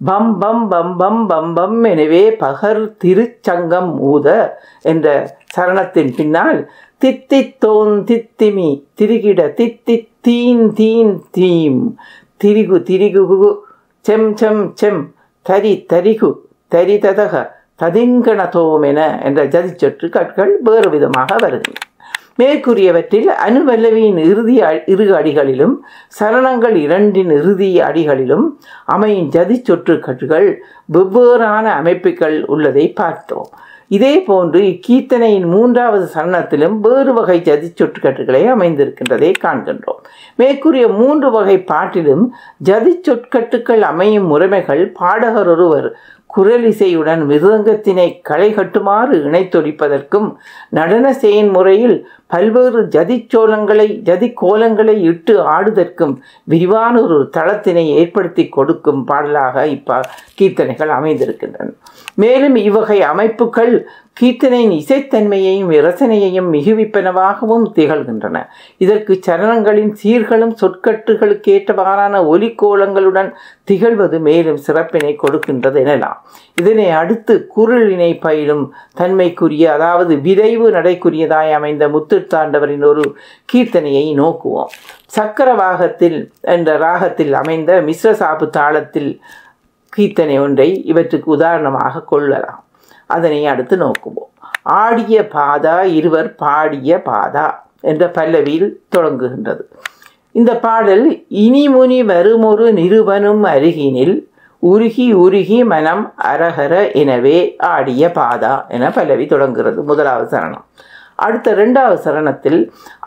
பம் 0.00 0.38
பம் 0.38 0.68
பம் 0.68 0.96
பம் 0.96 1.26
பம் 1.26 1.52
பம் 1.54 1.84
எனவே 1.84 2.30
பகர் 2.38 2.94
திருச்சங்கம் 3.04 3.98
ஊத 4.00 4.56
என்ற 4.82 5.06
சரணத்தின் 5.56 6.14
பின்னால் 6.16 6.60
தித்தித்தோன் 7.02 8.04
தித்திமி 8.04 8.68
திரிகிட 8.94 9.54
தித்தி 9.54 9.96
தீன் 10.20 10.72
தீன் 10.72 11.22
தீம். 11.30 11.96
திரிகு 12.38 12.82
திரிகு 12.82 13.56
செம் 14.04 14.36
செம் 14.36 14.72
செம் 14.74 15.14
தரி 15.42 15.86
தரிகு 15.86 16.30
தரி 16.68 16.98
ததக 16.98 17.34
ததிங்கணதோமென 17.82 19.22
என்ற 19.22 19.44
ஜதி 19.46 20.08
கற்கள் 20.08 20.58
வேறு 20.62 20.90
விதமாக 20.90 21.36
வருகின்றன 21.40 21.87
மேற்கூறியவற்றில் 22.42 23.28
அணுவல்லவியின் 23.46 24.18
இறுதி 24.30 24.56
இரு 24.86 25.06
அடிகளிலும் 25.20 25.74
சரணங்கள் 26.18 26.76
இரண்டின் 26.86 27.30
இறுதி 27.30 27.70
அடிகளிலும் 27.80 28.44
அமையும் 28.84 29.28
ஜதி 29.28 29.56
சொற்றுக்கட்டுகள் 29.68 30.48
வெவ்வேறான 30.92 31.64
அமைப்புகள் 31.80 32.36
உள்ளதை 32.44 32.84
பார்த்தோம். 33.00 33.50
இதே 33.96 34.14
போன்று 34.20 34.60
இக்கீர்த்தனையின் 34.60 35.46
மூன்றாவது 35.46 36.06
சரணத்திலும் 36.14 36.74
வேறு 36.86 37.12
வகை 37.14 37.36
ஜதி 37.40 37.68
சொற்கட்டுகளை 37.68 38.42
அமைந்திருக்கின்றதை 38.54 39.30
காண்கின்றோம். 39.42 40.00
மேற்கூறிய 40.36 40.88
மூன்று 40.88 41.30
வகை 41.30 41.56
பாட்டிலும் 41.62 42.24
ஜதி 42.58 42.92
சொற்கட்டுக்கள் 43.02 43.80
அமையும் 43.80 44.28
முறைமைகள் 44.32 44.84
பாடகர் 45.00 45.48
ஒருவர் 45.48 45.88
குரலிசையுடன் 46.36 47.22
மிருதங்கத்தினை 47.26 48.20
களை 48.22 48.54
கட்டுமாறு 48.54 49.14
இணைத்தொழிப்பதற்கும் 49.24 50.28
நடன 50.68 51.12
செயன்முறையில் 51.14 52.06
பல்வேறு 52.26 52.80
ஜதிச்சோளங்களை 52.82 53.86
ஜதி 54.02 54.32
கோலங்களை 54.40 54.96
இட்டு 55.02 55.34
ஆடுதற்கும் 55.48 56.14
விரிவான 56.44 56.94
ஒரு 57.02 57.30
தளத்தினை 57.36 57.86
ஏற்படுத்தி 57.94 58.48
கொடுக்கும் 58.48 59.04
பாடலாக 59.04 59.66
இப்ப 59.66 60.00
கீர்த்தனைகள் 60.40 60.88
அமைந்திருக்கின்றன. 60.88 61.72
மேலும் 62.14 62.54
இவ்வகை 62.54 63.02
அமைப்புகள் 63.02 63.88
கீர்த்தனையின் 64.20 64.72
இசைத்தன்மையையும் 64.78 65.70
இரசனையையும் 65.78 66.48
மிகுவிப்பனவாகவும் 66.54 67.66
திகழ்கின்றன. 67.76 68.36
இதற்கு 68.76 69.20
சரணங்களின் 69.26 69.92
சீர்களும் 70.02 70.54
சொற்கட்டுகளுக்கேற்றவாறான 70.60 72.22
ஒலிக்கோலங்களுடன் 72.32 73.30
திகழ்வது 73.64 74.18
மேலும் 74.18 74.56
சிறப்பினை 74.56 75.16
கொடுக்கின்றது 75.22 75.80
எனலாம் 75.84 76.18
இதனை 76.54 76.90
அடுத்து 76.90 77.34
குரலினை 77.56 78.20
பயிலும் 78.20 78.64
தன்மைக்குரிய 78.94 79.72
அதாவது 79.72 80.14
விரைவு 80.20 80.68
நடைக்குரியதாய் 80.70 81.52
அமைந்த 81.52 81.88
முத்துத்தாண்டவரின் 81.88 82.84
ஒரு 82.84 83.16
கீர்த்தனையை 83.52 84.06
நோக்குவோம். 84.20 84.72
சக்கரவாகத்தில் 85.06 86.30
என்ற 86.40 86.76
ராகத்தில் 86.76 87.34
அமைந்த 87.34 87.82
மிஸ்ரசாபு 87.82 88.48
தாளத்தில் 88.58 89.20
கீர்த்தனை 89.96 90.38
ஒன்றை 90.40 90.84
இவற்றுக்கு 90.84 91.30
உதாரணமாக 91.30 92.02
கொள்ளலாம். 92.02 92.62
அதனை 93.16 93.40
அடுத்து 93.52 93.76
நோக்குவோம். 93.84 94.30
ஆடிய 94.82 95.16
பாதா 95.34 95.76
இருவர் 95.98 96.30
பாடிய 96.42 97.02
பாதா 97.10 97.46
என்ற 97.90 98.04
பல்லவியில் 98.16 98.70
தொடங்குகின்றது. 98.96 99.62
இந்த 100.34 100.52
பாடல் 100.64 101.04
இனிமுனி 101.44 102.00
வருமொரு 102.12 102.66
நிருபனும் 102.80 103.44
அருகினில் 103.54 104.16
உருகி 104.62 105.06
உருகி 105.24 105.58
மனம் 105.72 106.04
அரகர 106.30 106.74
எனவே 107.02 107.38
ஆடிய 107.72 108.04
பாதா 108.18 108.54
என 108.76 108.90
பல்லவி 108.90 109.26
தொடங்குகிறது 109.26 109.82
முதலாவது 109.82 110.28
சரணம். 110.36 110.64
அடுத்த 111.26 111.54
ரெண்டாவது 111.54 111.98
சரணத்தில் 112.04 112.60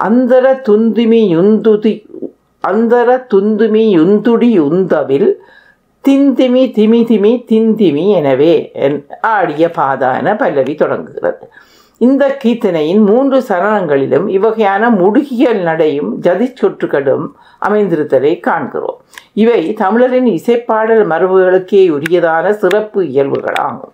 அந்தர 0.07 0.45
துந்துமி 0.67 1.21
யுந்துதி 1.35 1.93
அந்தர 2.63 3.09
துந்துமி 3.33 3.83
யுந்துடி 3.97 4.49
உந்தவில் 4.69 5.29
திந்திமி 6.07 6.71
திமி 6.71 7.05
திமி 7.05 7.43
திந்திமி 7.47 8.09
எனவே 8.09 8.71
என்- 8.73 9.05
ஆடிய 9.21 9.71
பாதான 9.71 10.35
பல்லவி 10.35 10.75
தொடங்குகிறது. 10.75 11.49
இந்த 11.97 12.37
கீர்த்தனையின் 12.43 13.05
மூன்று 13.05 13.43
சரணங்களிலும் 13.49 14.27
இவ்வகையான 14.29 14.89
முடுகியல் 14.89 15.61
நடையும் 15.61 16.19
ஜதி 16.19 16.53
சொற்றுகளும் 16.61 17.27
அமைந்திருத்தலை 17.69 18.39
காண்கிறோம். 18.39 19.01
இவை 19.33 19.73
தமிழரின் 19.73 20.25
இசைப்பாடல் 20.25 21.05
மரபுகளுக்கே 21.07 21.89
உரியதான 21.89 22.49
சிறப்பு 22.49 23.01
இயல்புகளாகும். 23.01 23.93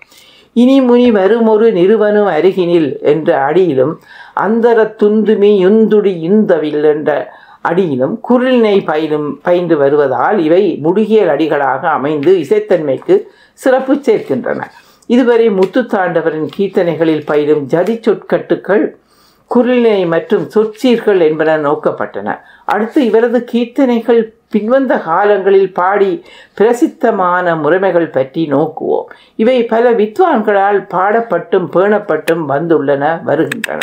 இனி 0.54 0.82
முனி 0.82 1.12
வருமொரு 1.12 1.74
நிறுவனும் 1.74 2.26
அருகினில் 2.26 3.00
என்ற 3.02 3.42
அடியிலும் 3.42 4.00
அந்தர 4.34 4.96
துந்துமி 5.04 5.68
யுந்துடி 5.68 6.18
யுந்தவில் 6.18 6.84
என்ற 6.84 7.32
அடியிலும் 7.70 8.16
குரலினை 8.30 8.76
பயிலும் 8.90 9.28
பயின்று 9.48 9.76
வருவதால் 9.84 10.38
இவை 10.48 10.64
முடுகியல் 10.86 11.32
அடிகளாக 11.36 11.82
அமைந்து 11.98 12.34
இசைத்தன்மைக்கு 12.44 13.16
சிறப்பு 13.64 13.94
சேர்க்கின்றன. 14.08 14.62
இதுவரை 15.16 15.48
முத்துத்தாண்டவரின் 15.60 16.50
கீர்த்தனைகளில் 16.56 17.28
பயிலும் 17.30 17.66
ஜதி 17.74 17.96
சொற்கட்டுக்கள் 18.06 18.86
குரலினை 19.52 20.02
மற்றும் 20.14 20.46
சொற்சீர்கள் 20.56 21.20
என்பன 21.28 21.52
நோக்கப்பட்டன. 21.68 22.30
அடுத்து 22.74 23.00
இவரது 23.10 23.40
கீர்த்தனைகள் 23.52 24.22
பின்வந்த 24.54 24.94
காலங்களில் 25.06 25.72
பாடி 25.78 26.12
பிரசித்தமான 26.58 27.56
முறைமைகள் 27.64 28.12
பற்றி 28.18 28.44
நோக்குவோம். 28.52 29.08
இவை 29.44 29.58
பல 29.72 29.86
வித்வான்களால் 30.02 30.80
பாடப்பட்டும் 30.94 31.68
பேணப்பட்டும் 31.76 32.44
வந்துள்ளன 32.54 33.04
வருகின்றன. 33.30 33.82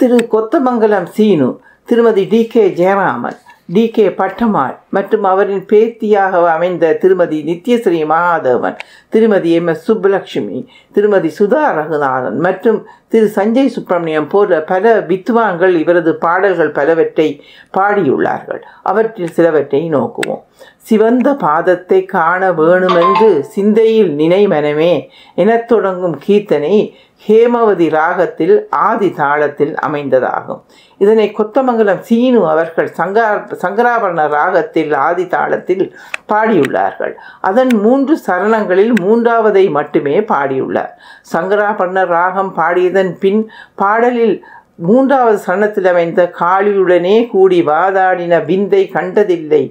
Thiru 0.00 0.18
Kothamangalam 0.32 1.08
Seenu 1.16 1.48
Thirumathi 1.86 2.24
T 2.24 2.46
K 2.46 2.68
Jayaraman 2.68 3.36
T 3.72 3.90
K 3.90 4.08
Pattammal 4.08 4.76
மற்றும் 4.88 5.24
அவரின் 5.24 5.64
பேத்தியாக 5.66 6.46
அமைந்த 6.48 6.92
திருமதி 6.94 7.38
நித்யஸ்ரீ 7.46 8.00
மகாதேவன் 8.12 8.76
திருமதி 9.08 9.52
எம். 9.52 9.66
எஸ். 9.66 9.92
சுப்புலட்சுமி 9.92 10.66
திருமதி 10.92 11.30
சுதா 11.38 11.64
ரகுநாதன் 11.78 12.38
மற்றும் 12.38 12.86
திரு. 13.08 13.30
சஞ்சய் 13.34 13.66
சுப்பிரமணியம் 13.66 14.28
போன்ற 14.28 14.62
பல 14.62 15.00
வித்வான்கள் 15.00 15.74
இவரது 15.74 16.16
பாடல்கள் 16.16 16.70
பலவற்றை 16.70 17.28
பாடியுள்ளார்கள். 17.78 18.62
அவற்றில் 18.82 19.32
சிலவற்றை 19.32 19.90
நோக்குவோம். 19.94 20.42
சிவந்த 20.88 21.28
பாதத்தை 21.44 21.98
காண 22.04 22.50
வேணுமென்று 22.58 23.28
சிந்தையில் 23.54 24.12
நினைமனமே 24.16 24.92
எனத் 25.34 25.68
தொடங்கும் 25.68 26.16
கீர்த்தனை 26.26 26.76
ஹேமவதி 27.26 27.86
ராகத்தில் 27.90 28.54
ஆதி 28.88 29.08
தாளத்தில் 29.18 29.72
அமைந்ததாகும். 29.86 30.60
இதனை 30.98 31.26
கொத்தமங்கலம் 31.38 32.02
சீனு 32.08 32.40
அவர்கள் 32.48 32.90
சங்கா 32.98 33.24
சங்கராபரண 33.62 34.28
ராகத்தில் 34.28 34.90
ராகத்தில் 34.90 34.92
ஆதி 35.06 35.24
தாளத்தில் 35.24 35.84
பாடியுள்ளார்கள். 36.32 37.14
அதன் 37.40 37.72
மூன்று 37.84 38.16
சரணங்களில் 38.26 38.94
மூன்றாவதை 39.00 39.64
மட்டுமே 39.70 40.18
பாடியுள்ளார். 40.32 40.92
சங்கராபரண 41.32 42.04
ராகம் 42.16 42.52
பாடியதன் 42.58 43.12
பின் 43.24 43.42
பாடலில் 43.74 44.36
மூன்றாவது 44.88 45.38
சரணத்தில் 45.46 45.86
அமைந்த 45.90 46.22
காளியுடனே 46.40 47.14
கூடி 47.26 47.58
வாதாடின 47.62 48.44
விந்தை 48.44 48.82
கண்டதில்லை. 48.96 49.62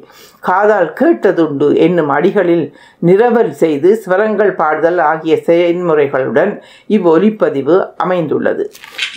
காதால் 0.48 0.90
கேட்டதுண்டு 1.00 1.68
என்னும் 1.86 2.12
அடிகளில் 2.16 2.66
நிரவல் 3.08 3.52
செய்து 3.62 3.90
ஸ்வரங்கள் 4.04 4.52
பாடுதல் 4.62 5.00
ஆகிய 5.12 5.36
செயல்முறைகளுடன் 5.48 6.52
இவ்வொலிப்பதிவு 6.96 7.78
அமைந்துள்ளது. 8.04 8.64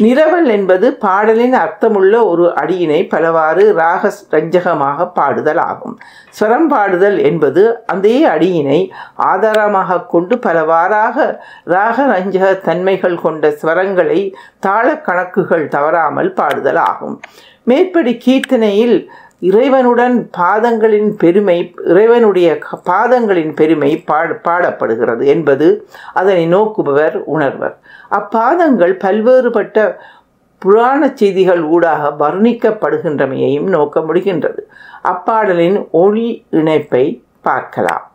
நிரவல் 0.05 0.49
என்பது 0.57 0.87
பாடலின் 1.05 1.57
அர்த்தமுள்ள 1.65 2.15
ஒரு 2.33 2.47
அடியினை 2.63 3.01
பலவாறு 3.15 3.65
ராக 3.81 4.13
ரஞ்சகமாக 4.35 5.09
பாடுதல் 5.19 5.63
ஆகும். 5.71 5.97
ஸ்வரம் 6.39 6.69
பாடுதல் 6.73 7.19
என்பது 7.31 7.63
அதே 7.95 8.17
அடியினை 8.35 8.81
ஆதாரமாக 9.31 10.01
கொண்டு 10.15 10.37
பலவாறாக 10.47 11.29
ராக 11.75 12.07
ரஞ்சக 12.15 12.47
தன்மைகள் 12.69 13.17
கொண்ட 13.25 13.51
ஸ்வரங்களை 13.61 14.21
தாள 14.67 14.87
கணக்குகள் 15.09 15.67
தவறாமல் 15.77 16.31
பாடுதல் 16.41 16.83
ஆகும். 16.91 17.17
மேற்படி 17.71 18.13
கீர்த்தனையில் 18.25 18.99
இறைவனுடன் 19.41 20.31
பாதங்களின் 20.39 21.11
பெருமை 21.17 21.75
இறைவனுடைய 21.85 22.59
பாதங்களின் 22.91 23.53
பெருமை 23.55 23.91
பாட 24.11 24.41
பாடப்படுகிறது 24.47 25.25
என்பது 25.25 25.89
அதனை 26.13 26.45
நோக்குபவர் 26.55 27.17
உணர்வர். 27.35 27.77
அப்பாதங்கள் 28.11 28.95
பல்வேறுபட்ட 29.05 29.97
புராண 30.59 31.11
செய்திகள் 31.15 31.63
ஊடாக 31.63 32.11
வர்ணிக்கப்படுகின்றமையையும் 32.25 33.69
நோக்க 33.77 34.01
முடிகின்றது. 34.01 34.63
அப்பாடலின் 35.03 35.79
ஒளி 35.91 36.45
இணைப்பை 36.51 37.23
பார்க்கலாம். 37.41 38.07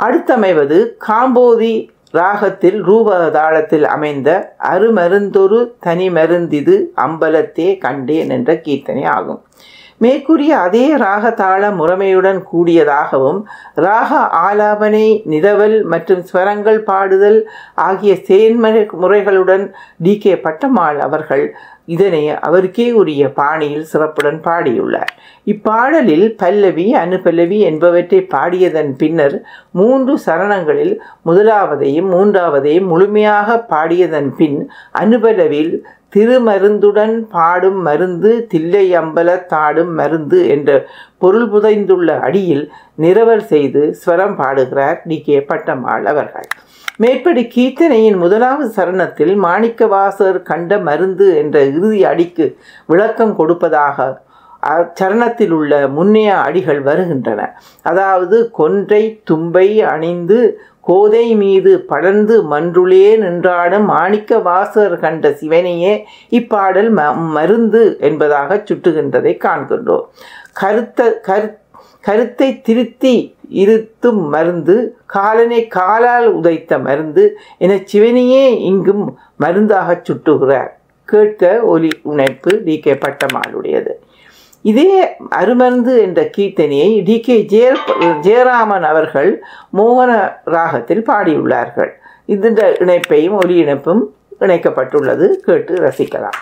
அடுத்தமைவது 0.00 0.78
காம்போதி 1.08 1.74
ராகத்தில் 2.10 2.84
ரூபதாளத்தில் 2.84 3.82
அமைந்த 3.82 4.56
அருமருந்தொரு 4.72 5.72
தனி 5.80 6.08
மருந்திது 6.08 6.74
அம்பலத்தே 6.96 7.78
கண்டேன் 7.78 8.30
என்ற 8.30 8.52
கீர்த்தனை 8.54 9.04
ஆகும். 9.04 9.40
மேற்கூறிய 10.00 10.52
அதே 10.58 10.86
ராக 10.96 11.30
தாள 11.32 11.62
முறைமையுடன் 11.70 12.40
கூடியதாகவும் 12.50 13.38
ராக 13.78 14.10
ஆலாபனை 14.40 15.06
நிதவல் 15.26 15.76
மற்றும் 15.84 16.22
ஸ்வரங்கள் 16.22 16.80
பாடுதல் 16.82 17.40
ஆகிய 17.84 18.14
செயன்முறை 18.28 18.82
முறைகளுடன் 18.96 19.64
டி 19.98 20.14
கே 20.18 20.34
பட்டம்மாள் 20.44 21.00
அவர்கள் 21.00 21.44
இதனை 21.88 22.28
அவருக்கே 22.38 22.92
உரிய 22.92 23.32
பாணியில் 23.32 23.84
சிறப்புடன் 23.84 24.40
பாடியுள்ளார். 24.44 25.12
இப்பாடலில் 25.46 26.28
பல்லவி 26.36 26.94
அனுபல்லவி 26.94 27.58
என்பவற்றை 27.60 28.20
பாடியதன் 28.34 28.92
பின்னர் 28.96 29.36
மூன்று 29.72 30.14
சரணங்களில் 30.26 30.94
முதலாவதையும் 31.24 32.08
மூன்றாவதையும் 32.12 32.86
முழுமையாக 32.86 33.66
பாடியதன் 33.70 34.30
பின் 34.36 34.58
அனுபலவில் 34.92 35.72
திருமருந்துடன் 36.14 37.14
பாடும் 37.28 37.80
மருந்து 37.82 38.46
தில்லை 38.48 38.96
அம்பல 38.96 39.30
தாடும் 39.46 39.92
மருந்து 39.94 40.48
என்ற 40.48 40.70
பொருள் 41.18 41.48
புதைந்துள்ள 41.50 42.18
அடியில் 42.20 42.64
நிரவல் 42.98 43.44
செய்து 43.44 43.96
ஸ்வரம் 44.00 44.36
பாடுகிறார் 44.36 45.02
டி. 45.04 45.22
கே. 45.22 45.38
பட்டம்மாள் 45.48 46.04
அவர்கள். 46.04 46.48
மேற்படி 46.98 47.42
கீர்த்தனையின் 47.54 48.18
முதலாவது 48.18 48.68
சரணத்தில் 48.76 49.34
மாணிக்கவாசர் 49.44 50.38
கண்ட 50.42 50.78
மருந்து 50.78 51.26
என்ற 51.36 51.64
இறுதி 51.64 52.04
அடிக்கு 52.04 52.46
விளக்கம் 52.86 53.34
கொடுப்பதாக 53.36 54.06
அச்சரணத்தில் 54.62 55.50
உள்ள 55.50 55.72
முன்னைய 55.88 56.30
அடிகள் 56.46 56.80
வருகின்றன. 56.82 57.40
அதாவது 57.82 58.50
கொன்றை 58.50 59.02
தும்பை 59.30 59.68
அணிந்து 59.92 60.38
கோதை 60.80 61.26
மீது 61.34 61.72
படர்ந்து 61.80 62.34
மன்றுளே 62.50 63.06
நின்றாடும் 63.22 63.84
மாணிக்க 63.84 64.38
வாசர் 64.38 64.96
கண்ட 64.98 65.28
சிவனையே 65.40 65.94
இப்பாடல் 66.30 66.90
ம 66.92 67.14
மருந்து 67.36 67.96
என்பதாக 68.00 68.58
சுட்டுகின்றதை 68.68 69.34
காண்கின்றோம். 69.44 70.06
கருத்த 70.52 71.20
கருத் 71.22 71.60
கருத்தை 72.06 72.60
திருத்தி 72.60 73.36
இருத்தும் 73.54 74.28
மருந்து 74.28 74.96
காலனை 75.06 75.66
காலால் 75.66 76.32
உதைத்த 76.32 76.78
மருந்து 76.78 77.38
என 77.58 77.74
சிவனையே 77.74 78.58
இங்கும் 78.58 79.18
மருந்தாக 79.36 80.02
சுட்டுகிறார். 80.02 80.68
கேட்க 81.04 81.60
ஒலி 81.60 81.88
உணைப்பு 82.02 82.62
டி. 82.64 82.78
கே. 82.78 82.94
பட்டமாளுடையது 82.94 83.90
இதே 84.62 85.04
அருமருந்து 85.30 85.98
என்ற 85.98 86.30
கீர்த்தனையை 86.36 87.04
டி. 87.04 87.20
கே. 87.20 87.46
ஜெய 87.48 87.76
ஜெயராமன் 87.98 88.82
அவர்கள் 88.82 89.42
மோகன 89.76 90.32
ராகத்தில் 90.44 91.08
பாடியுள்ளார்கள். 91.08 91.90
இந்த 92.24 92.76
இணைப்பையும் 92.78 93.44
ஒலி 93.44 93.56
இணைப்பும் 93.56 94.14
இணைக்கப்பட்டுள்ளது. 94.40 95.28
கேட்டு 95.32 95.74
ரசிக்கலாம். 95.74 96.38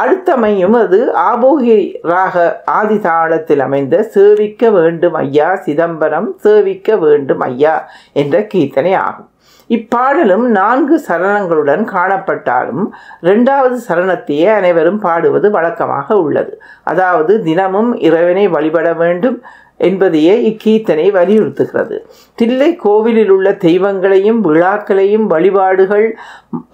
அடுத்தமையும் 0.00 0.76
அது 0.82 0.98
ஆபோகி 1.14 1.76
ராக 2.02 2.62
ஆதி 2.78 2.96
தாளத்தில் 2.96 3.62
அமைந்த 3.66 3.96
சேவிக்க 4.02 4.70
வேண்டும் 4.70 5.18
ஐயா 5.24 5.48
சிதம்பரம் 5.56 6.30
சேவிக்க 6.36 6.96
வேண்டும் 6.96 7.40
ஐயா 7.40 7.74
என்ற 8.12 8.38
கீர்த்தனை 8.54 8.94
ஆகும். 9.08 9.28
இப்பாடலும் 9.70 10.46
நான்கு 10.58 10.96
சரணங்களுடன் 11.08 11.82
காணப்பட்டாலும் 11.92 12.84
இரண்டாவது 13.20 13.76
சரணத்தையே 13.88 14.48
அனைவரும் 14.54 14.98
பாடுவது 14.98 15.50
வழக்கமாக 15.50 16.16
உள்ளது. 16.16 16.52
அதாவது 16.84 17.42
தினமும் 17.42 17.90
இறைவனை 18.08 18.48
வழிபட 18.48 18.92
வேண்டும் 18.92 19.38
என்பதையே 19.88 20.34
இக்கீர்த்தனை 20.50 21.06
வலியுறுத்துகிறது. 21.18 21.96
தில்லை 22.40 22.70
கோவிலில் 22.84 23.32
உள்ள 23.36 23.48
தெய்வங்களையும் 23.66 24.40
விழாக்களையும் 24.48 25.26
வழிபாடுகள் 25.34 26.06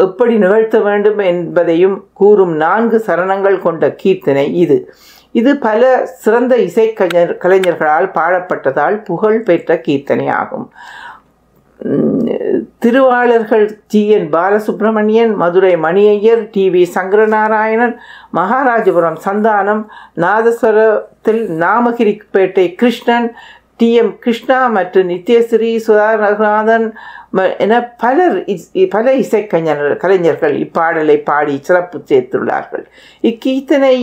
எப்படி 0.07 0.37
நிகழ்த்த 0.39 0.79
வேண்டும் 0.89 1.23
என்பதையும் 1.33 1.97
கூறும் 2.13 2.55
நான்கு 2.65 3.01
சரணங்கள் 3.07 3.65
கொண்ட 3.67 3.95
கீர்த்தனை 4.03 4.47
இது. 4.65 4.79
இது 5.39 5.51
பல 5.59 5.81
சிறந்த 6.23 6.53
இசைக்கலைஞர் 6.67 7.33
கலைஞர்களால் 7.45 8.09
பாடப்பட்டதால் 8.19 8.97
புகழ் 9.05 9.41
பெற்ற 9.41 9.81
கீர்த்தனை 9.87 10.27
ஆகும் 10.41 10.67
திருவாளர்கள் 12.79 13.67
T 13.87 14.01
N 14.09 14.27
Balasubramanian 14.33 15.33
Madurai 15.37 15.73
Mani Iyer 15.77 16.43
T 16.51 16.65
V 16.69 16.83
Sankaranarayanan 16.95 17.95
Maharajapuram 18.35 19.19
Santhanam 19.25 19.83
நாதஸ்வரத்தில் 20.17 21.43
Namagiripettai 21.59 22.67
Krishnan 22.75 23.29
T 23.81 23.89
M 24.01 24.15
Krishna 24.19 24.57
மற்றும் 24.77 25.09
நித்யஸ்ரீ 25.09 25.71
சுதா 25.87 26.07
ரகுநாதன் 26.23 26.87
என 27.65 27.75
பலர் 28.03 28.37
பல 28.95 29.13
இசைக்கலைஞர் 29.23 29.83
கலைஞர்கள் 30.03 30.55
இப்பாடலை 30.65 31.17
பாடி 31.29 31.55
சிறப்பு 31.67 31.99
சேர்த்துள்ளார்கள். 32.11 32.85
இக்கீர்த்தனை 33.31 33.97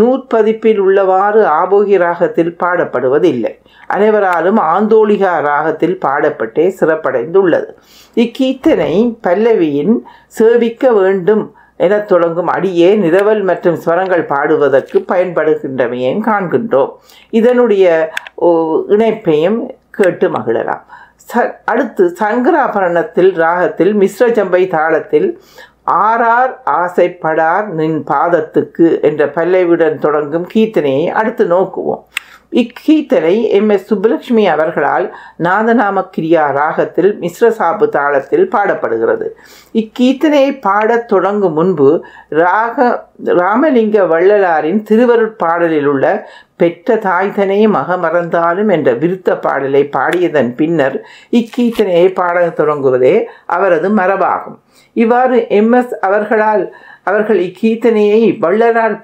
நூற்பதிப்பில் 0.00 0.80
உள்ளவாறு 0.86 1.42
ஆபோகி 1.60 1.96
ராகத்தில் 1.96 2.52
பாடப்படுவதில்லை. 2.62 3.54
அனைவராலும் 3.86 4.60
ஆந்தோலிகா 4.74 5.32
ராகத்தில் 5.50 5.98
பாடப்பட்டே 6.06 6.66
சிறப்படைந்துள்ளது. 6.80 7.70
இக்கீர்த்தனை 8.16 8.94
பல்லவியின் 9.28 9.96
சேவிக்க 10.40 10.92
வேண்டும் 11.00 11.44
எனத் 11.86 12.08
தொடங்கும் 12.12 12.50
அடியே 12.56 12.88
நிரவல் 13.04 13.42
மற்றும் 13.50 13.78
ஸ்வரங்கள் 13.84 14.24
பாடுவதற்கு 14.32 14.98
பயன்படுகின்றமையும் 15.12 16.22
காண்கின்றோம். 16.28 16.92
இதனுடைய 17.40 17.86
இணைப்பையும் 18.96 19.58
கேட்டு 19.98 20.28
மகிழலாம். 20.36 20.84
ச 21.30 21.42
அடுத்து 21.72 22.04
சங்கராபரணத்தில் 22.20 23.30
ராகத்தில் 23.42 23.92
மிஸ்ர 24.02 24.28
ஜம்பை 24.38 24.62
தாளத்தில் 24.76 25.28
ஆறார் 26.08 26.52
ஆசைப்படார் 26.80 27.68
நின் 27.78 27.98
பாதத்துக்கு 28.10 28.86
என்ற 29.08 29.22
பல்லவியுடன் 29.36 30.02
தொடங்கும் 30.04 30.46
கீர்த்தனையை 30.54 31.06
அடுத்து 31.20 31.44
நோக்குவோம். 31.54 32.02
இக்கீர்த்தனை 32.52 33.48
எம். 33.48 33.68
எஸ். 33.68 33.94
சுப்புலட்சுமி 33.94 34.44
அவர்களால் 34.46 35.06
நாதநாம 35.38 36.04
கிரியா 36.16 36.52
ராகத்தில் 36.52 37.18
மிஸ்ரசாபு 37.20 37.86
தாளத்தில் 37.96 38.48
பாடப்படுகிறது. 38.54 39.26
இக்கீர்த்தனையை 39.74 40.60
பாடத் 40.60 41.08
தொடங்கும் 41.08 41.52
முன்பு 41.52 42.04
ராக 42.28 43.06
ராமலிங்க 43.24 44.04
வள்ளலாரின் 44.06 44.82
திருவருட்பாடலில் 44.90 45.84
உள்ள 45.84 46.06
பெற்ற 46.56 46.94
தாய்தனை 46.94 47.68
மகமறந்தாலும் 47.68 48.70
என்ற 48.70 48.92
விருத்த 48.92 49.40
பாடலை 49.40 49.88
பாடியதன் 49.96 50.54
பின்னர் 50.54 50.96
இக்கீர்த்தனையை 51.30 52.14
பாடத் 52.14 52.60
தொடங்குவதே 52.60 53.24
அவரது 53.46 53.88
மரபாகும். 53.96 54.58
இவ்வாறு 54.92 55.48
எம். 55.48 55.72
எஸ். 55.72 55.98
அவர்களால் 56.00 56.74
அவர்கள் 57.06 57.38
இக்கீர்த்தனையை 57.48 58.38
வள்ளலார் 58.38 58.96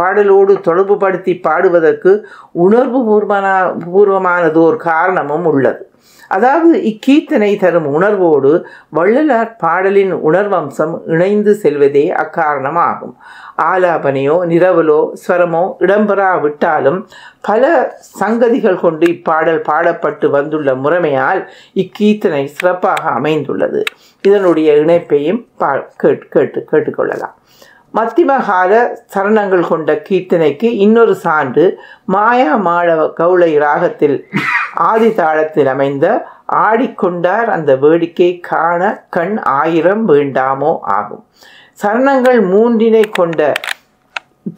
பாடலோடு 0.00 0.54
தொடர்புபடுத்தி 0.68 1.34
பாடுவதற்கு 1.46 2.12
உணர்வு 2.52 3.00
பூர்வமான 3.04 3.46
பூர்வமானதோர் 3.84 4.76
காரணமும் 4.76 5.44
உள்ளது. 5.44 5.87
அதாவது 6.28 6.76
இக்கீர்த்தனை 6.90 7.50
தரும் 7.56 7.88
உணர்வோடு 7.96 8.52
வள்ளலார் 8.88 9.52
பாடலின் 9.56 10.14
உணர்வம்சம் 10.28 10.94
இணைந்து 11.06 11.52
செல்வதே 11.62 12.04
அக்காரணமாகும். 12.24 13.14
ஆலாபனையோ 13.62 14.36
நிரவலோ 14.52 15.00
ஸ்வரமோ 15.22 15.64
இடம்பெறாவிட்டாலும் 15.78 17.00
பல 17.40 17.72
சங்கதிகள் 18.20 18.82
கொண்டு 18.84 19.06
இப்பாடல் 19.06 19.62
பாடப்பட்டு 19.70 20.28
வந்துள்ள 20.30 20.74
முறைமையால் 20.74 21.42
இக்கீர்த்தனை 21.74 22.44
சிறப்பாக 22.58 23.10
அமைந்துள்ளது. 23.10 23.82
இதனுடைய 24.24 24.72
இணைப்பையும் 24.84 25.42
பா 25.56 25.72
கேட்டு 25.96 26.26
கேட்டு 26.28 26.60
கேட்டுக்கொள்ளலாம். 26.70 27.34
மத்திமகால 27.96 28.72
சரணங்கள் 29.14 29.68
கொண்ட 29.68 29.90
கீர்த்தனைக்கு 30.08 30.68
இன்னொரு 30.84 31.14
சான்று 31.24 31.64
மாயா 32.14 32.52
மாழவ 32.66 33.00
கவுளை 33.20 33.50
ராகத்தில் 33.58 34.16
ஆதி 34.74 35.08
தாளத்தில் 35.08 35.66
அமைந்த 35.66 36.06
ஆடிக்கொண்டார் 36.52 37.44
அந்த 37.44 37.76
வேடிக்கை 37.76 38.40
காண 38.40 39.06
கண் 39.10 39.36
ஆயிரம் 39.38 40.08
வேண்டாமோ 40.08 40.78
ஆகும். 40.80 41.24
சரணங்கள் 41.82 42.40
மூன்றினை 42.52 43.10
கொண்ட 43.10 43.52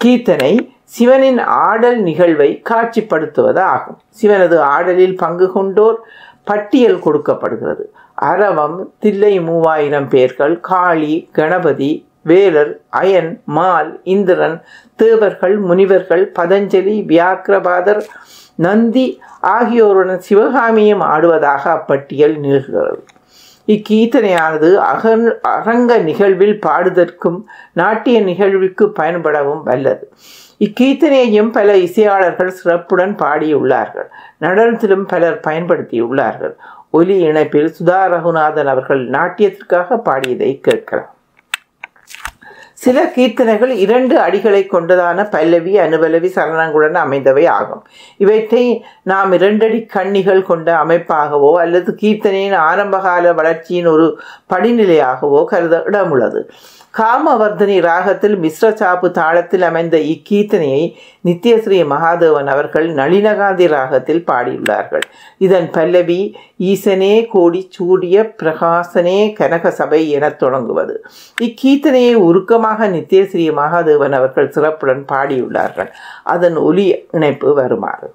கீர்த்தனை 0.05 0.71
சிவனின் 0.85 1.39
ஆடல் 1.39 2.03
நிகழ்வை 2.03 2.63
காட்சிப்படுத்துவது 2.71 3.59
ஆகும். 3.59 3.99
சிவனது 4.23 4.59
ஆடலில் 4.59 5.17
பங்கு 5.17 5.53
கொண்டோர் 5.55 5.99
பட்டியல் 6.45 6.99
கொடுக்கப்படுகிறது. 6.99 7.93
அரவம் 8.15 8.93
தில்லை 8.99 9.41
மூவாயிரம் 9.41 10.09
பேர்கள் 10.09 10.61
காளி 10.61 11.29
கணபதி 11.33 12.09
வேலர் 12.23 12.81
அயன் 12.89 13.43
மால் 13.45 14.01
இந்திரன் 14.05 14.63
தேவர்கள் 14.97 15.59
முனிவர்கள் 15.59 16.33
பதஞ்சலி 16.39 16.97
வியாக்கிரபாதர் 17.07 18.03
நந்தி 18.65 19.07
ஆகியோருடன் 19.55 20.21
சிவகாமியும் 20.21 21.03
ஆடுவதாக 21.15 21.65
அப்பட்டியல் 21.77 22.37
நிகழ்கிறது. 22.45 23.01
இக்கீர்த்தனையானது 23.67 24.71
அகன் 24.93 25.27
அரங்க 25.41 25.99
நிகழ்வில் 26.09 26.57
பாடுதற்கும் 26.67 27.39
நாட்டிய 27.73 28.17
நிகழ்வுக்கு 28.21 28.87
பயன்படவும் 29.01 29.63
வல்லது. 29.63 30.05
இக்கீர்த்தனையையும் 30.65 31.53
பல 31.53 31.77
இசையாளர்கள் 31.77 32.51
சிறப்புடன் 32.59 33.15
பாடியுள்ளார்கள். 33.17 34.09
நடனத்திலும் 34.41 35.07
பலர் 35.13 35.41
பயன்படுத்தியுள்ளார்கள். 35.47 36.55
ஒலி 36.91 37.17
இணைப்பில் 37.29 37.73
சுதா 37.79 38.01
ரகுநாதன் 38.15 38.71
அவர்கள் 38.75 39.03
நாட்டியத்திற்காக 39.11 39.99
பாடியதை 40.05 40.51
கேட்கலாம். 40.61 41.15
சில 42.83 42.99
கீர்த்தனைகள் 43.17 43.73
இரண்டு 43.85 44.15
அடிகளை 44.19 44.61
கொண்டதான 44.73 45.25
பல்லவி 45.31 45.73
அனுபலவி 45.79 46.29
சரணங்களுடன் 46.37 46.99
அமைந்தவை 47.03 47.45
ஆகும். 47.47 47.83
இவற்றை 48.17 48.63
நாம் 49.03 49.33
இரண்டடி 49.33 49.81
கண்ணிகள் 49.97 50.43
கொண்ட 50.43 50.69
அமைப்பாகவோ 50.85 51.51
அல்லது 51.57 51.91
கீர்த்தனையின் 52.01 52.57
ஆரம்பகால 52.71 53.33
வளர்ச்சியின் 53.33 53.87
ஒரு 53.87 54.07
படிநிலையாகவோ 54.55 55.45
கருத 55.45 55.83
இடமுள்ளது. 55.87 56.43
காமவர்தனி 56.99 57.81
ராகத்தில் 57.81 58.37
மிஸ்ர 58.37 58.69
சாப்பு 58.75 59.09
தாளத்தில் 59.09 59.61
அமைந்த 59.61 59.97
இக்கீர்த்தனையை 59.97 60.95
நித்யஸ்ரீ 61.25 61.79
மகாதேவன் 61.93 62.47
அவர்கள் 62.47 62.95
நளினகாந்தி 62.95 63.69
ராகத்தில் 63.69 64.25
பாடியுள்ளார்கள். 64.27 65.01
இதன் 65.39 65.71
பல்லவி 65.71 66.37
ஈசனே 66.59 67.27
கோடி 67.31 67.69
சூடிய 67.71 68.35
பிரகாசனே 68.43 69.33
கனக 69.33 69.71
சபை 69.71 70.11
எனத் 70.11 70.39
தொடங்குவது. 70.39 71.05
இக்கீர்த்தனையை 71.41 72.15
உருக்கமாக 72.15 72.89
நித்யஸ்ரீ 72.89 73.47
மகாதேவன் 73.61 74.13
அவர்கள் 74.13 74.51
சிறப்புடன் 74.51 75.05
பாடியுள்ளார்கள். 75.13 75.91
அதன் 76.25 76.57
ஒலி 76.57 77.05
இணைப்பு 77.11 77.55
வருமாறு. 77.55 78.15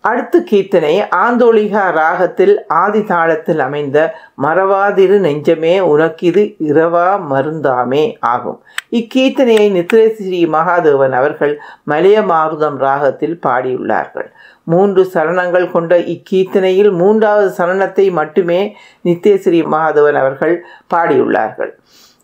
அடுத்து 0.00 0.38
கீர்த்தனை 0.50 0.92
ஆந்தோலிகா 1.16 1.82
ராகத்தில் 1.92 2.52
ஆதி 2.66 3.00
தாளத்தில் 3.00 3.58
அமைந்த 3.58 3.98
மறவாதிரு 4.42 5.16
நெஞ்சமே 5.24 5.72
உனக்கிது 5.92 6.42
இரவா 6.68 7.08
மருந்தாமே 7.30 8.04
ஆகும். 8.20 8.58
இக்கீர்த்தனையை 8.90 9.66
நித்ரஸ்ரீ 9.76 10.40
மகாதேவன் 10.54 11.12
அவர்கள் 11.12 11.54
மலையமாருதம் 11.90 12.78
ராகத்தில் 12.78 13.38
பாடியுள்ளார்கள். 13.46 14.28
மூன்று 14.64 15.02
சரணங்கள் 15.14 15.70
கொண்ட 15.70 15.98
இக்கீர்த்தனையில் 16.14 16.90
மூன்றாவது 16.90 17.50
சரணத்தை 17.58 18.10
மட்டுமே 18.10 18.60
நித்யஸ்ரீ 19.04 19.62
மகாதேவன் 19.74 20.20
அவர்கள் 20.22 20.54
பாடியுள்ளார்கள். 20.94 21.72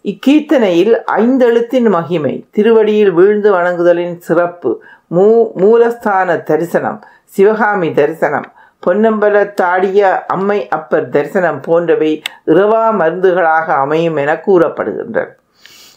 இக்கீர்த்தனையில் 0.05 0.95
ஐந்தெழுத்தின் 1.13 1.89
மகிமை 1.89 2.33
திருவடியில் 2.51 3.13
வீழ்ந்து 3.13 3.51
வணங்குதலின் 3.55 4.17
சிறப்பு 4.19 4.83
மூ 5.15 5.27
மூலஸ்தான 5.63 6.37
தரிசனம் 6.43 6.99
சிவகாமி 7.35 7.93
தரிசனம். 7.93 8.49
பொன்னம்பலத்தாடிய 8.87 9.99
அம்மை 10.27 10.69
அப்பர் 10.69 11.09
தரிசனம் 11.09 11.61
போன்றவை 11.61 12.23
இரவா 12.47 12.83
மருந்துகளாக 13.01 13.75
அமையும் 13.85 14.17
என 14.17 14.33
கூறப்படுகின்றன. 14.47 15.27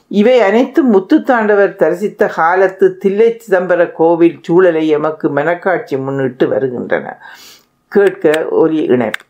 இவை 0.08 0.39
அனைத்தும் 0.39 0.89
முத்துத்தாண்டவர் 0.93 1.76
தரிசித்த 1.76 2.28
காலத்து 2.28 2.97
தில்லை 2.97 3.30
சிதம்பர 3.38 3.91
கோவில் 3.91 4.39
சூழலை 4.41 4.88
எமக்கு 4.88 5.30
மனக்காட்சி 5.30 5.97
முன்னிட்டு 5.97 6.47
வருகின்றன. 6.47 7.17
கேட்க 7.88 8.45
ஒரு 8.50 8.86
இணைப்பு. 8.86 9.26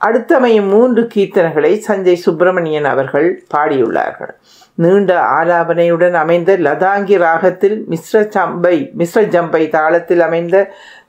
அடுத்தமையும் 0.00 0.68
மூன்று 0.68 1.08
கீர்த்தனைகளை 1.14 1.72
சஞ்சய் 1.88 2.22
சுப்பிரமணியன் 2.24 2.84
அவர்கள் 2.84 3.28
பாடியுள்ளார்கள். 3.54 4.32
நீண்ட 4.74 5.12
ஆலாபனையுடன் 5.20 6.12
அமைந்த 6.12 6.58
லதாங்கி 6.58 7.16
ராகத்தில் 7.18 7.86
மிஸ்ர 7.90 8.28
சம்பை 8.28 8.90
மிஸ்ர 8.98 9.22
ஜம்பை 9.34 9.62
தாளத்தில் 9.76 10.18
அமைந்த 10.18 10.56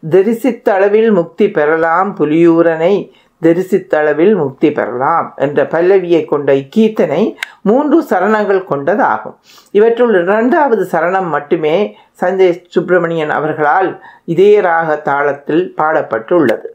தரிசித்தளவில் 0.09 1.11
முக்தி 1.11 1.51
பெறலாம் 1.51 2.17
புலியூரனை 2.19 2.93
தரிசித்தளவில் 3.41 4.33
முக்தி 4.35 4.71
பெறலாம் 4.71 5.27
என்ற 5.35 5.63
பல்லவியை 5.63 6.21
கொண்ட 6.25 6.49
இக்கீர்த்தனை 6.53 7.21
மூன்று 7.61 7.97
சரணங்கள் 8.09 8.61
கொண்டதாகும். 8.69 9.35
இவற்றுள் 9.71 10.13
இரண்டாவது 10.21 10.85
சரணம் 10.91 11.29
மட்டுமே 11.29 11.75
சஞ்சய் 12.21 12.55
சுப்பிரமணியன் 12.67 13.29
அவர்களால் 13.29 13.89
இதே 14.25 14.51
ராக 14.59 14.95
தாளத்தில் 15.09 15.65
பாடப்பட்டுள்ளது. 15.81 16.67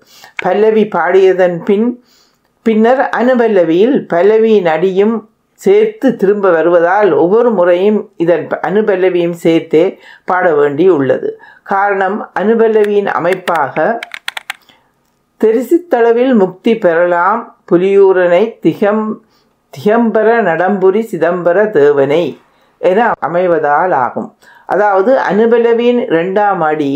பல்லவி 0.42 0.84
பாடியதன் 0.96 1.58
பின் 1.62 1.88
பின்னர் 2.66 3.04
அனுபல்லவியில் 3.20 3.96
பல்லவியின் 4.06 4.66
அடியும் 4.66 5.14
சேர்த்து 5.60 6.08
திரும்ப 6.16 6.46
வருவதால் 6.50 7.10
ஒவ்வொரு 7.12 7.50
முறையும் 7.50 7.98
இதன் 8.16 8.46
அனுபல்லவியும் 8.68 9.36
சேர்த்தே 9.44 9.82
பாட 10.24 10.46
வேண்டி 10.54 10.86
உள்ளது 10.90 11.28
காரணம் 11.62 12.16
அனுபல்லவியின் 12.40 13.10
அமைப்பாக 13.18 13.84
தெரிசித்தளவில் 15.42 16.34
முக்தி 16.40 16.72
பெறலாம் 16.78 17.40
புலியூரனை 17.70 18.42
திகம் 18.64 19.04
திகம்பர 19.74 20.28
நடம்புரி 20.48 21.00
சிதம்பர 21.12 21.70
தேவனை 21.70 22.24
என 22.90 23.08
அமைவதால் 23.26 23.94
ஆகும். 24.04 24.28
அதாவது 24.66 25.12
அனுபலவியின் 25.30 26.00
இரண்டாம் 26.06 26.60
அடி 26.60 26.92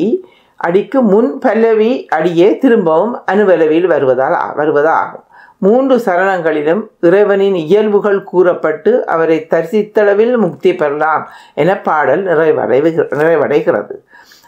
அடிக்கு 0.56 1.02
முன் 1.02 1.30
பல்லவி 1.38 1.90
அடியே 2.18 2.48
திரும்பவும் 2.58 3.14
அனுபலவியில் 3.32 3.90
வருவதால் 3.94 4.38
வருவதாகும். 4.60 5.24
மூன்று 5.58 5.96
சரணங்களிலும் 6.06 6.82
இறைவனின் 7.00 7.58
இயல்புகள் 7.64 8.22
கூறப்பட்டு 8.22 8.94
அவரை 9.06 9.40
தரிசித்தளவில் 9.50 10.34
முக்தி 10.36 10.72
பெறலாம் 10.74 11.26
என 11.54 11.78
பாடல் 11.80 12.24
நிறைவடைவு 12.30 12.90
நிறைவடைகிறது. 13.20 13.94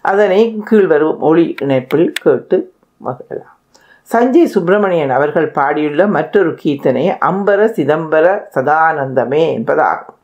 அதனை 0.01 0.43
கீழ்வரும் 0.71 1.19
ஒளி 1.19 1.47
இணைப்பில் 1.61 2.11
கேட்டு 2.23 2.59
மகிழலாம். 3.05 3.55
சஞ்சய் 4.12 4.44
சுப்பிரமணியன் 4.44 5.11
அவர்கள் 5.11 5.51
பாடியுள்ள 5.51 6.03
மற்றொரு 6.09 6.51
கீர்த்தனை 6.62 7.03
அம்பர 7.31 7.61
சிதம்பர 7.79 8.27
சதானந்தமே 8.55 9.42
என்பதாகும். 9.57 10.16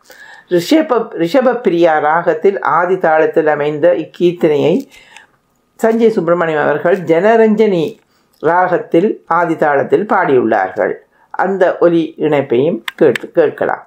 ரிஷப 0.50 0.98
ரிஷபப்பிரியா 1.22 2.00
ராகத்தில் 2.00 2.60
ஆதி 2.60 2.94
தாளத்தில் 2.94 3.46
அமைந்த 3.46 3.94
இக்கீர்த்தனையை 3.94 4.74
சஞ்சய் 5.80 6.14
சுப்பிரமணியம் 6.16 6.62
அவர்கள் 6.62 6.98
ஜனரஞ்சனி 6.98 7.84
ராகத்தில் 8.38 9.22
ஆதி 9.26 9.54
தாளத்தில் 9.54 10.06
பாடியுள்ளார்கள். 10.12 10.94
அந்த 11.30 11.76
ஒலி 11.78 12.14
இணைப்பையும் 12.18 12.78
கேட்டு 12.96 13.30
கேட்கலாம். 13.30 13.84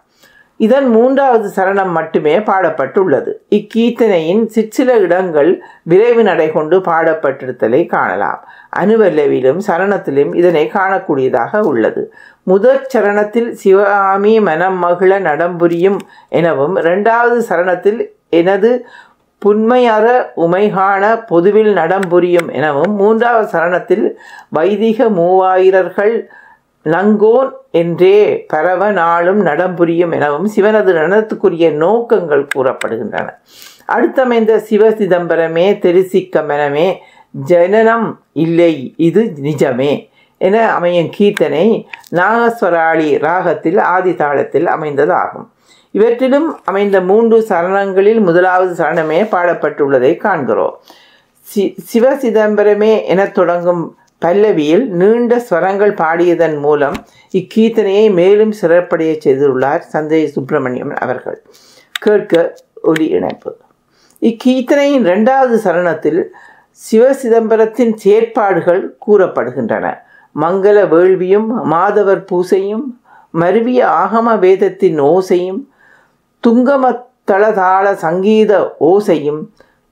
இதன் 0.59 0.87
மூன்றாவது 0.89 1.47
சரணம் 1.55 1.91
மட்டுமே 1.91 2.35
பாடப்பட்டுள்ளது. 2.39 3.31
இக்கீர்த்தனையின் 3.49 4.43
சிற்சில 4.45 4.95
இடங்கள் 4.97 5.51
விரைவு 5.83 6.23
நடை 6.23 6.47
கொண்டு 6.51 6.77
பாடப்பட்டிருத்தலை 6.79 7.81
காணலாம். 7.85 8.41
அனுவல்லவிலும் 8.79 9.59
சரணத்திலும் 9.67 10.31
இதனை 10.35 10.65
காணக்கூடியதாக 10.73 11.61
உள்ளது. 11.63 12.03
முதற் 12.43 12.87
சரணத்தில் 12.93 13.49
சிவகாமி 13.51 14.33
மனம் 14.39 14.77
மகிழ 14.77 15.19
நடம்புரியும் 15.19 15.99
எனவும் 16.29 16.75
இரண்டாவது 16.75 17.39
சரணத்தில் 17.49 17.99
எனது 18.29 18.71
புன்மையற 19.45 20.05
உமைகாண 20.35 21.03
பொதுவில் 21.25 21.71
நடம்புரியும் 21.73 22.49
எனவும் 22.51 22.93
மூன்றாவது 22.95 23.47
சரணத்தில் 23.57 24.05
வைதிக 24.49 25.09
மூவாயிரர்கள் 25.09 26.15
நங்கோன் 26.93 27.51
என்றே 27.71 28.45
பரவ 28.47 28.91
நாளும் 28.91 29.41
நடம்புரியும் 29.45 30.11
எனவும் 30.11 30.47
சிவனது 30.55 30.91
நடனத்துக்குரிய 30.99 31.71
நோக்கங்கள் 31.71 32.47
கூறப்படுகின்றன. 32.55 33.27
அடுத்தமைந்த 33.87 34.57
சிவ 34.57 34.89
சிதம்பரமே 34.89 35.79
தெரிசிக்க 35.79 36.41
மெனமே 36.41 36.95
ஜனனம் 37.31 38.21
இல்லை 38.33 38.93
இது 38.97 39.33
நிஜமே 39.41 40.09
என 40.37 40.71
அமையும் 40.71 41.11
கீர்த்தனை 41.17 41.85
நாகஸ்வராளி 42.11 43.19
ராகத்தில் 43.19 43.77
ஆதி 43.77 44.11
தாளத்தில் 44.11 44.67
அமைந்ததாகும். 44.75 45.47
இவற்றிலும் 45.91 46.59
அமைந்த 46.65 47.01
மூன்று 47.01 47.45
சரணங்களில் 47.49 48.19
முதலாவது 48.19 48.83
சரணமே 48.83 49.19
பாடப்பட்டுள்ளதை 49.31 50.17
காண்கிறோம். 50.17 50.75
சி 51.41 51.75
சிவ 51.83 52.15
சிதம்பரமே 52.15 53.05
எனத் 53.05 53.33
தொடங்கும் 53.33 53.96
பல்லவியில் 54.21 54.87
நீண்ட 54.89 55.45
ஸ்வரங்கள் 55.49 55.93
பாடியதன் 55.93 56.59
மூலம் 56.59 56.97
இக்கீர்த்தனையை 57.33 58.13
மேலும் 58.13 58.53
சிறப்படைய 58.61 59.11
செய்துள்ளார் 59.25 59.83
சந்தேக 59.93 60.25
சுப்பிரமணியம் 60.25 60.93
அவர்கள். 60.95 61.39
கேட்க 61.99 62.55
ஒலி 62.81 63.05
இணைப்பு. 63.07 63.51
இக்கீர்த்தனையின் 64.21 65.05
இரண்டாவது 65.05 65.57
சரணத்தில் 65.63 66.21
சிவ 66.71 67.13
சிதம்பரத்தின் 67.13 67.93
செயற்பாடுகள் 67.95 68.95
கூறப்படுகின்றன. 69.07 69.85
மங்கள 70.35 70.89
வேள்வியும் 70.89 71.47
மாதவர் 71.63 72.23
பூசையும் 72.31 72.85
மருவிய 73.39 73.79
ஆகம 74.03 74.39
வேதத்தின் 74.39 74.99
ஓசையும் 75.01 75.61
துங்கம 76.47 76.83
தளதாள 77.31 77.93
சங்கீத 77.95 78.75
ஓசையும் 78.79 79.41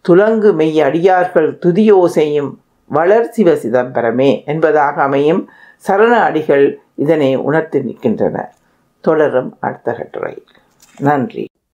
துலங்கு 0.01 0.53
மெய் 0.53 0.79
அடியார்கள் 0.81 1.59
துதியோசையும் 1.65 2.51
வளர்ச்சிவ 2.85 3.53
சிதம்பரமே 3.53 4.45
என்பதாக 4.45 5.01
அமையும் 5.01 5.49
சரண 5.87 6.11
அடிகள் 6.11 6.75
இதனை 6.95 7.35
உணர்த்தி 7.35 7.79
நிற்கின்றன. 7.79 8.45
தொடரும் 9.01 9.57
அடுத்த 9.59 9.93
கட்டுரை. 9.93 10.43
நன்றி. 10.99 11.49